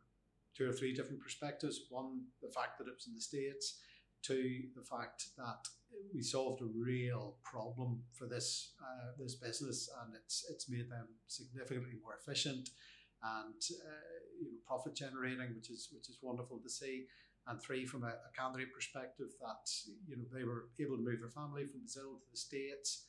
two 0.55 0.69
or 0.69 0.73
three 0.73 0.93
different 0.93 1.21
perspectives. 1.21 1.81
One, 1.89 2.25
the 2.41 2.51
fact 2.51 2.77
that 2.77 2.87
it 2.87 2.95
was 2.95 3.07
in 3.07 3.13
the 3.13 3.21
states. 3.21 3.79
Two, 4.21 4.61
the 4.75 4.83
fact 4.83 5.25
that 5.37 5.65
we 6.13 6.21
solved 6.21 6.61
a 6.61 6.65
real 6.65 7.37
problem 7.43 8.03
for 8.13 8.27
this 8.27 8.73
uh, 8.81 9.11
this 9.17 9.35
business, 9.35 9.89
and 10.03 10.13
it's 10.15 10.45
it's 10.51 10.69
made 10.69 10.89
them 10.91 11.07
significantly 11.27 11.97
more 12.03 12.19
efficient 12.21 12.69
and 13.23 13.61
uh, 13.85 14.17
you 14.39 14.51
know, 14.51 14.57
profit 14.65 14.95
generating, 14.95 15.55
which 15.55 15.69
is 15.69 15.89
which 15.93 16.09
is 16.09 16.17
wonderful 16.21 16.59
to 16.59 16.69
see. 16.69 17.05
And 17.47 17.61
three, 17.61 17.85
from 17.85 18.03
a, 18.03 18.09
a 18.09 18.31
candidate 18.37 18.73
perspective, 18.73 19.29
that 19.41 19.69
you 20.07 20.15
know 20.15 20.23
they 20.31 20.43
were 20.43 20.69
able 20.79 20.97
to 20.97 21.03
move 21.03 21.19
their 21.19 21.29
family 21.29 21.65
from 21.65 21.81
Brazil 21.81 22.19
to 22.21 22.31
the 22.31 22.37
States, 22.37 23.05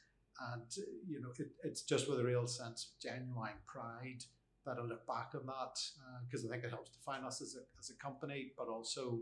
and 0.52 0.64
you 1.06 1.20
know 1.20 1.32
it, 1.38 1.50
it's 1.62 1.82
just 1.82 2.08
with 2.08 2.20
a 2.20 2.24
real 2.24 2.46
sense 2.46 2.88
of 2.88 3.02
genuine 3.02 3.60
pride 3.66 4.24
that 4.64 4.78
I 4.78 4.82
look 4.82 5.06
back 5.06 5.32
on 5.34 5.46
that 5.46 5.78
because 6.26 6.44
uh, 6.44 6.48
I 6.48 6.50
think 6.52 6.64
it 6.64 6.70
helps 6.70 6.90
define 6.90 7.24
us 7.24 7.42
as 7.42 7.56
a, 7.56 7.62
as 7.78 7.90
a 7.90 7.96
company, 8.02 8.52
but 8.56 8.68
also 8.68 9.20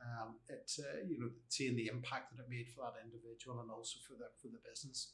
um, 0.00 0.36
it 0.48 0.70
uh, 0.78 1.06
you 1.06 1.18
know 1.20 1.30
seeing 1.48 1.76
the 1.76 1.88
impact 1.92 2.36
that 2.36 2.42
it 2.42 2.48
made 2.48 2.68
for 2.68 2.82
that 2.82 2.94
individual 3.04 3.60
and 3.60 3.70
also 3.70 3.98
for 4.06 4.14
the 4.14 4.26
for 4.40 4.48
the 4.48 4.58
business. 4.68 5.12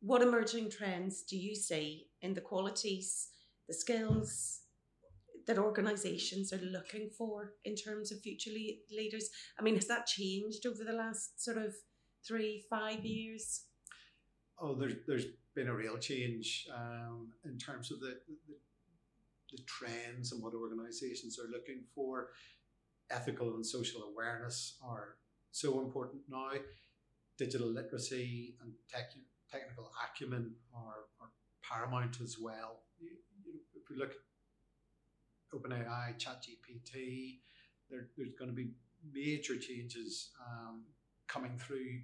What 0.00 0.22
emerging 0.22 0.70
trends 0.70 1.22
do 1.22 1.36
you 1.36 1.54
see 1.54 2.08
in 2.22 2.32
the 2.34 2.40
qualities, 2.40 3.28
the 3.68 3.74
skills, 3.74 4.60
that 5.50 5.58
organizations 5.58 6.52
are 6.52 6.62
looking 6.62 7.10
for 7.18 7.54
in 7.64 7.74
terms 7.74 8.12
of 8.12 8.20
future 8.20 8.50
le- 8.50 8.96
leaders? 8.96 9.28
I 9.58 9.62
mean, 9.62 9.74
has 9.74 9.88
that 9.88 10.06
changed 10.06 10.64
over 10.64 10.84
the 10.84 10.92
last 10.92 11.42
sort 11.42 11.58
of 11.58 11.74
three, 12.26 12.64
five 12.70 13.04
years? 13.04 13.64
Oh, 14.60 14.74
there's, 14.74 14.94
there's 15.08 15.24
been 15.56 15.66
a 15.66 15.74
real 15.74 15.98
change 15.98 16.68
um, 16.72 17.32
in 17.44 17.58
terms 17.58 17.90
of 17.90 17.98
the, 17.98 18.20
the, 18.46 18.54
the 19.50 19.62
trends 19.66 20.30
and 20.30 20.40
what 20.40 20.54
organizations 20.54 21.36
are 21.40 21.50
looking 21.50 21.82
for. 21.96 22.28
Ethical 23.10 23.56
and 23.56 23.66
social 23.66 24.02
awareness 24.04 24.76
are 24.86 25.16
so 25.50 25.80
important 25.80 26.22
now. 26.28 26.50
Digital 27.38 27.66
literacy 27.66 28.54
and 28.62 28.70
tech, 28.88 29.10
technical 29.50 29.90
acumen 30.06 30.54
are, 30.72 31.06
are 31.20 31.30
paramount 31.68 32.18
as 32.22 32.36
well. 32.40 32.82
You, 33.00 33.08
you, 33.44 33.54
if 33.74 33.90
we 33.90 33.96
look 33.96 34.12
OpenAI, 35.54 36.18
ChatGPT. 36.18 37.38
There, 37.90 38.08
there's 38.16 38.34
going 38.38 38.50
to 38.50 38.54
be 38.54 38.70
major 39.12 39.56
changes 39.56 40.30
um, 40.46 40.82
coming 41.26 41.58
through 41.58 42.00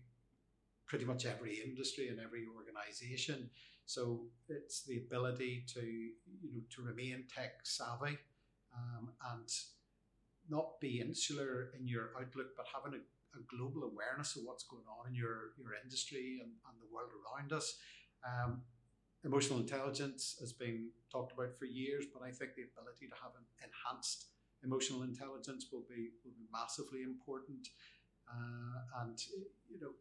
pretty 0.87 1.05
much 1.05 1.27
every 1.27 1.61
industry 1.65 2.09
and 2.09 2.21
every 2.21 2.47
organization. 2.57 3.51
So 3.87 4.23
it's 4.49 4.83
the 4.83 4.99
ability 4.99 5.65
to 5.75 5.81
you 5.81 6.51
know 6.53 6.61
to 6.75 6.83
remain 6.83 7.25
tech 7.33 7.53
savvy 7.63 8.19
um, 8.75 9.11
and 9.33 9.49
not 10.49 10.81
be 10.81 11.01
insular 11.01 11.71
in 11.79 11.87
your 11.87 12.11
outlook, 12.19 12.57
but 12.57 12.67
having 12.73 12.99
a, 12.99 13.39
a, 13.39 13.43
global 13.51 13.83
awareness 13.83 14.37
of 14.37 14.43
what's 14.45 14.65
going 14.65 14.85
on 14.87 15.09
in 15.09 15.15
your 15.15 15.55
your 15.59 15.71
industry 15.83 16.41
and, 16.43 16.51
and 16.51 16.77
the 16.81 16.93
world 16.93 17.11
around 17.15 17.53
us. 17.53 17.79
Um, 18.25 18.63
emotional 19.27 19.59
intelligence 19.59 20.37
has 20.41 20.53
been 20.53 20.89
talked 21.11 21.33
about 21.33 21.53
for 21.59 21.67
years, 21.67 22.05
but 22.15 22.23
I 22.23 22.31
think 22.31 22.55
the 22.55 22.63
ability 22.71 23.11
to 23.11 23.17
have 23.21 23.35
an 23.35 23.45
enhanced 23.59 24.27
emotional 24.65 25.03
intelligence 25.03 25.67
will 25.71 25.85
be 25.91 26.15
will 26.25 26.33
be 26.39 26.47
massively 26.53 27.03
important. 27.03 27.69
Uh, 28.31 29.03
and 29.03 29.19
you 29.69 29.81
know, 29.81 29.93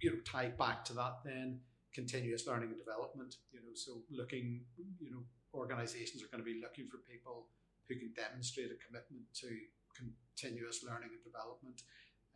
you 0.00 0.10
know, 0.12 0.18
tied 0.24 0.56
back 0.56 0.84
to 0.84 0.92
that, 0.94 1.24
then 1.24 1.60
continuous 1.92 2.46
learning 2.46 2.70
and 2.70 2.78
development. 2.78 3.36
You 3.52 3.60
know, 3.60 3.74
so 3.74 4.02
looking, 4.10 4.60
you 5.00 5.10
know, 5.10 5.24
organisations 5.54 6.22
are 6.22 6.28
going 6.28 6.44
to 6.44 6.48
be 6.48 6.60
looking 6.60 6.88
for 6.88 6.98
people 7.08 7.48
who 7.88 7.96
can 7.96 8.12
demonstrate 8.12 8.70
a 8.72 8.78
commitment 8.84 9.24
to 9.40 9.48
continuous 9.96 10.84
learning 10.84 11.10
and 11.12 11.24
development 11.24 11.82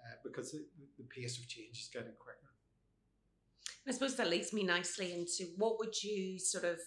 uh, 0.00 0.16
because 0.22 0.52
the, 0.52 0.64
the 0.96 1.04
pace 1.04 1.38
of 1.38 1.48
change 1.48 1.80
is 1.80 1.90
getting 1.92 2.14
quicker. 2.18 2.52
I 3.88 3.92
suppose 3.92 4.16
that 4.16 4.28
leads 4.28 4.52
me 4.52 4.64
nicely 4.64 5.14
into 5.14 5.50
what 5.56 5.78
would 5.78 6.02
you 6.02 6.38
sort 6.38 6.64
of, 6.64 6.78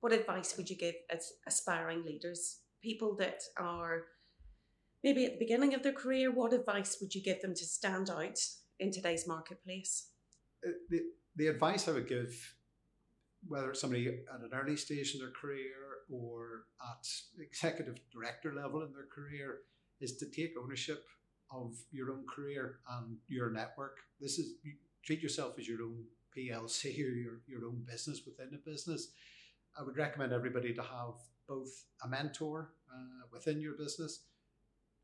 what 0.00 0.12
advice 0.12 0.56
would 0.56 0.70
you 0.70 0.76
give 0.76 0.94
as 1.10 1.32
aspiring 1.48 2.04
leaders, 2.04 2.60
people 2.80 3.16
that 3.16 3.42
are 3.58 4.04
maybe 5.02 5.24
at 5.24 5.32
the 5.32 5.44
beginning 5.44 5.74
of 5.74 5.82
their 5.82 5.92
career? 5.92 6.30
What 6.30 6.52
advice 6.52 6.98
would 7.00 7.12
you 7.12 7.22
give 7.22 7.42
them 7.42 7.54
to 7.54 7.64
stand 7.64 8.08
out 8.08 8.38
in 8.78 8.92
today's 8.92 9.26
marketplace? 9.26 10.10
Uh, 10.64 10.70
the, 10.90 11.00
the 11.34 11.48
advice 11.48 11.88
I 11.88 11.92
would 11.92 12.08
give, 12.08 12.54
whether 13.48 13.70
it's 13.70 13.80
somebody 13.80 14.06
at 14.06 14.40
an 14.40 14.50
early 14.52 14.76
stage 14.76 15.12
in 15.14 15.20
their 15.20 15.32
career 15.32 15.74
or 16.08 16.66
at 16.80 17.04
executive 17.40 17.96
director 18.12 18.54
level 18.54 18.82
in 18.82 18.92
their 18.92 19.08
career, 19.12 19.62
is 20.00 20.16
to 20.18 20.26
take 20.30 20.54
ownership 20.62 21.04
of 21.50 21.74
your 21.90 22.12
own 22.12 22.24
career 22.32 22.78
and 22.92 23.16
your 23.26 23.50
network. 23.50 23.96
This 24.20 24.38
is 24.38 24.54
treat 25.04 25.20
yourself 25.20 25.58
as 25.58 25.68
your 25.68 25.82
own 25.82 26.04
PLC 26.36 26.98
or 26.98 27.14
your, 27.14 27.40
your 27.46 27.66
own 27.66 27.84
business 27.86 28.22
within 28.26 28.54
a 28.54 28.70
business, 28.70 29.08
I 29.78 29.82
would 29.82 29.96
recommend 29.96 30.32
everybody 30.32 30.72
to 30.74 30.82
have 30.82 31.14
both 31.48 31.84
a 32.04 32.08
mentor 32.08 32.70
uh, 32.92 33.26
within 33.32 33.60
your 33.60 33.74
business 33.76 34.24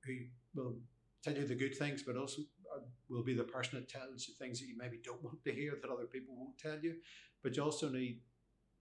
who 0.04 0.14
will 0.54 0.76
tell 1.22 1.34
you 1.34 1.46
the 1.46 1.54
good 1.54 1.76
things, 1.76 2.02
but 2.02 2.16
also 2.16 2.42
uh, 2.74 2.80
will 3.08 3.24
be 3.24 3.34
the 3.34 3.44
person 3.44 3.78
that 3.78 3.88
tells 3.88 4.26
you 4.28 4.34
things 4.34 4.60
that 4.60 4.66
you 4.66 4.76
maybe 4.78 5.00
don't 5.04 5.22
want 5.22 5.42
to 5.44 5.52
hear 5.52 5.78
that 5.80 5.90
other 5.90 6.06
people 6.06 6.34
won't 6.36 6.58
tell 6.58 6.78
you. 6.82 6.94
But 7.42 7.56
you 7.56 7.62
also 7.62 7.88
need 7.88 8.20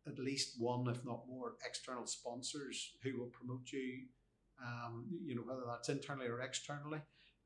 at 0.08 0.20
least 0.20 0.56
one, 0.58 0.88
if 0.88 1.04
not 1.06 1.28
more, 1.28 1.56
external 1.66 2.06
sponsors 2.06 2.94
who 3.04 3.18
will 3.18 3.28
promote 3.28 3.72
you. 3.72 4.06
Um, 4.66 5.06
you 5.26 5.36
know 5.36 5.42
whether 5.42 5.64
that's 5.66 5.90
internally 5.90 6.28
or 6.28 6.42
externally. 6.42 7.00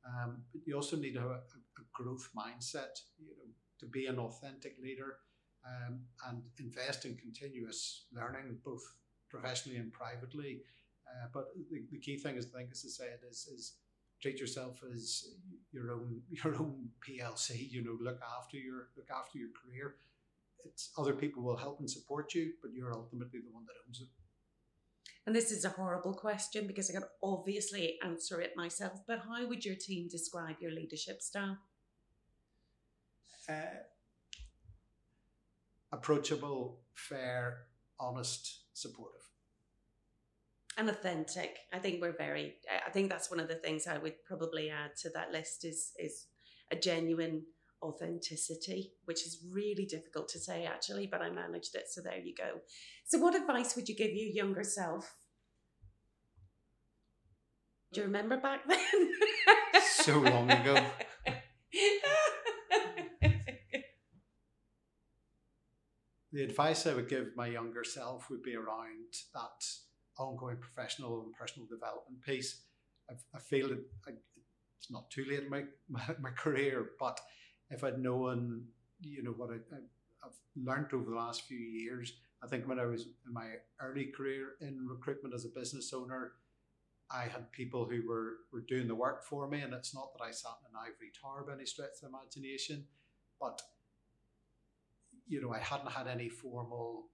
Um, 0.05 0.43
but 0.51 0.61
you 0.65 0.75
also 0.75 0.97
need 0.97 1.13
to 1.13 1.21
have 1.21 1.29
a, 1.29 1.33
a 1.33 1.83
growth 1.93 2.29
mindset. 2.35 2.99
You 3.19 3.27
know, 3.37 3.53
to 3.83 3.89
be 3.89 4.05
an 4.05 4.19
authentic 4.19 4.75
leader 4.81 5.17
um, 5.65 5.99
and 6.27 6.41
invest 6.59 7.05
in 7.05 7.15
continuous 7.17 8.05
learning, 8.13 8.57
both 8.63 8.83
professionally 9.29 9.77
and 9.77 9.91
privately. 9.91 10.61
Uh, 11.07 11.27
but 11.33 11.47
the, 11.69 11.83
the, 11.91 11.99
key 11.99 12.17
thing 12.17 12.37
is, 12.37 12.47
I 12.53 12.59
think, 12.59 12.69
as 12.71 12.85
I 12.85 12.89
said, 12.89 13.19
is, 13.29 13.47
is 13.53 13.73
treat 14.21 14.39
yourself 14.39 14.81
as 14.93 15.25
your 15.71 15.91
own 15.91 16.21
your 16.29 16.55
own 16.55 16.89
PLC. 17.05 17.69
You 17.69 17.83
know, 17.83 17.97
look 17.99 18.19
after 18.39 18.57
your 18.57 18.87
look 18.95 19.09
after 19.15 19.37
your 19.37 19.49
career. 19.61 19.95
It's 20.65 20.91
other 20.97 21.13
people 21.13 21.43
will 21.43 21.57
help 21.57 21.79
and 21.79 21.89
support 21.89 22.33
you, 22.33 22.53
but 22.61 22.71
you're 22.73 22.93
ultimately 22.93 23.41
the 23.41 23.53
one 23.53 23.65
that 23.65 23.75
owns 23.85 23.99
it. 23.99 24.07
And 25.25 25.35
this 25.35 25.51
is 25.51 25.65
a 25.65 25.69
horrible 25.69 26.13
question 26.13 26.67
because 26.67 26.89
I 26.89 26.93
can 26.93 27.03
obviously 27.21 27.97
answer 28.03 28.39
it 28.39 28.53
myself. 28.55 29.01
But 29.05 29.19
how 29.19 29.45
would 29.45 29.65
your 29.65 29.75
team 29.75 30.07
describe 30.09 30.57
your 30.61 30.71
leadership 30.71 31.21
style? 31.21 31.57
Uh, 33.49 33.83
approachable, 35.91 36.79
fair, 36.95 37.65
honest, 37.99 38.61
supportive 38.73 39.23
and 40.77 40.89
authentic. 40.89 41.59
I 41.71 41.79
think 41.79 42.01
we're 42.01 42.15
very. 42.17 42.55
I 42.85 42.89
think 42.89 43.09
that's 43.09 43.29
one 43.29 43.39
of 43.39 43.47
the 43.47 43.55
things 43.55 43.87
I 43.87 43.97
would 43.97 44.23
probably 44.25 44.69
add 44.69 44.95
to 45.01 45.09
that 45.11 45.31
list 45.31 45.65
is 45.65 45.91
is 45.99 46.27
a 46.71 46.75
genuine 46.75 47.43
authenticity, 47.81 48.93
which 49.05 49.25
is 49.25 49.43
really 49.51 49.85
difficult 49.85 50.29
to 50.29 50.39
say 50.39 50.65
actually, 50.65 51.07
but 51.07 51.21
I 51.21 51.29
managed 51.29 51.75
it. 51.75 51.89
So 51.89 52.01
there 52.01 52.17
you 52.17 52.33
go. 52.35 52.59
So, 53.05 53.19
what 53.19 53.35
advice 53.35 53.75
would 53.75 53.89
you 53.89 53.95
give 53.95 54.11
your 54.11 54.29
younger 54.29 54.63
self? 54.63 55.15
Do 57.91 58.01
you 58.01 58.07
remember 58.07 58.37
back 58.37 58.61
then? 58.67 59.11
so 59.83 60.19
long 60.19 60.49
ago. 60.49 60.83
the 66.33 66.43
advice 66.43 66.87
I 66.87 66.95
would 66.95 67.07
give 67.07 67.35
my 67.35 67.47
younger 67.47 67.83
self 67.83 68.29
would 68.29 68.41
be 68.41 68.55
around 68.55 69.13
that 69.35 69.63
ongoing 70.17 70.57
professional 70.57 71.21
and 71.21 71.33
personal 71.33 71.67
development 71.67 72.23
piece. 72.25 72.63
I, 73.09 73.13
I 73.35 73.39
feel 73.39 73.71
I, 74.07 74.11
it's 74.79 74.91
not 74.91 75.09
too 75.11 75.25
late 75.29 75.43
in 75.43 75.49
my, 75.49 75.63
my, 75.89 76.01
my, 76.19 76.31
career, 76.31 76.89
but 76.99 77.19
if 77.69 77.83
I'd 77.83 77.99
known, 77.99 78.65
you 78.99 79.23
know, 79.23 79.31
what 79.31 79.51
I, 79.51 79.59
have 80.23 80.33
learned 80.55 80.93
over 80.93 81.09
the 81.09 81.15
last 81.15 81.43
few 81.43 81.57
years, 81.57 82.13
I 82.43 82.47
think 82.47 82.67
when 82.67 82.79
I 82.79 82.85
was 82.85 83.03
in 83.03 83.33
my 83.33 83.47
early 83.79 84.05
career 84.05 84.53
in 84.59 84.87
recruitment 84.89 85.35
as 85.35 85.45
a 85.45 85.49
business 85.49 85.93
owner, 85.93 86.33
I 87.11 87.23
had 87.23 87.51
people 87.51 87.85
who 87.85 88.07
were, 88.07 88.37
were 88.51 88.61
doing 88.67 88.87
the 88.87 88.95
work 88.95 89.23
for 89.23 89.47
me. 89.47 89.61
And 89.61 89.73
it's 89.73 89.93
not 89.93 90.13
that 90.13 90.23
I 90.23 90.31
sat 90.31 90.53
in 90.61 90.75
an 90.75 90.81
ivory 90.81 91.11
tower 91.21 91.45
by 91.45 91.53
any 91.53 91.65
stretch 91.65 92.01
of 92.01 92.11
the 92.11 92.17
imagination, 92.17 92.85
but, 93.39 93.61
you 95.27 95.41
know, 95.41 95.53
I 95.53 95.59
hadn't 95.59 95.91
had 95.91 96.07
any 96.07 96.29
formal 96.29 97.05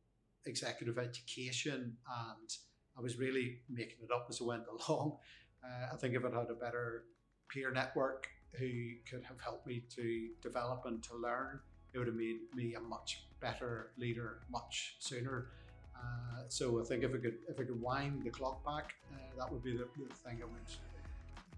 executive 0.45 0.97
education 0.97 1.97
and 2.07 2.49
I 2.97 3.01
was 3.01 3.17
really 3.17 3.59
making 3.69 3.97
it 4.03 4.11
up 4.13 4.27
as 4.29 4.41
I 4.41 4.45
went 4.45 4.63
along. 4.89 5.17
Uh, 5.63 5.93
I 5.93 5.97
think 5.97 6.15
if 6.15 6.25
I'd 6.25 6.33
had 6.33 6.49
a 6.49 6.53
better 6.53 7.03
peer 7.49 7.71
network 7.71 8.27
who 8.53 8.69
could 9.09 9.23
have 9.23 9.39
helped 9.39 9.67
me 9.67 9.83
to 9.95 10.29
develop 10.41 10.83
and 10.85 11.03
to 11.03 11.15
learn, 11.15 11.59
it 11.93 11.97
would 11.97 12.07
have 12.07 12.15
made 12.15 12.37
me 12.55 12.75
a 12.75 12.79
much 12.79 13.23
better 13.39 13.91
leader 13.97 14.39
much 14.49 14.97
sooner. 14.99 15.47
Uh, 15.95 16.43
so 16.47 16.79
I 16.79 16.83
think 16.85 17.03
if 17.03 17.13
I 17.13 17.17
could 17.17 17.37
if 17.47 17.59
I 17.59 17.63
could 17.63 17.81
wind 17.81 18.23
the 18.23 18.29
clock 18.29 18.63
back, 18.65 18.93
uh, 19.13 19.37
that 19.37 19.51
would 19.51 19.63
be 19.63 19.73
the, 19.73 19.87
the, 19.97 20.13
thing 20.15 20.39
I 20.41 20.45
would, 20.45 20.69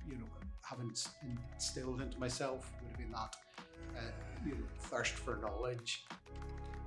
you 0.07 0.17
know, 0.17 0.25
having 0.63 0.91
instilled 1.53 2.01
into 2.01 2.19
myself 2.19 2.71
would 2.81 2.89
have 2.89 2.97
been 2.97 3.11
that, 3.11 3.35
uh, 3.97 4.01
you 4.45 4.53
know, 4.53 4.65
thirst 4.79 5.13
for 5.13 5.37
knowledge, 5.37 6.05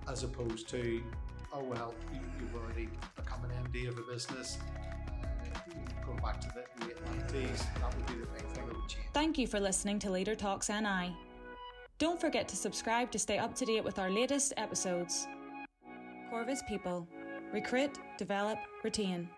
as 0.08 0.22
opposed 0.22 0.68
to 0.68 1.02
oh 1.54 1.62
well, 1.62 1.94
you, 2.12 2.20
have 2.46 2.62
already 2.62 2.88
become 3.16 3.44
an 3.44 3.50
MD 3.70 3.88
of 3.88 3.98
a 3.98 4.02
business. 4.02 4.58
Uh, 4.58 6.20
back 6.22 6.40
to 6.40 6.48
the 6.48 6.86
late 6.86 6.96
90s, 7.28 7.58
that 7.80 7.94
would 7.96 8.06
be 8.06 8.14
the 8.14 8.26
big 8.26 8.46
thing 8.46 8.66
that 8.66 8.74
would 8.74 8.88
change. 8.88 9.06
Thank 9.12 9.38
you 9.38 9.46
for 9.46 9.60
listening 9.60 9.98
to 10.00 10.10
Leader 10.10 10.34
Talks 10.34 10.68
NI. 10.68 11.14
Don't 11.98 12.20
forget 12.20 12.48
to 12.48 12.56
subscribe 12.56 13.10
to 13.12 13.18
stay 13.18 13.38
up 13.38 13.54
to 13.56 13.64
date 13.64 13.84
with 13.84 13.98
our 13.98 14.10
latest 14.10 14.52
episodes. 14.56 15.26
Corvus 16.30 16.62
People 16.68 17.06
Recruit, 17.52 17.98
Develop, 18.18 18.58
Retain. 18.82 19.28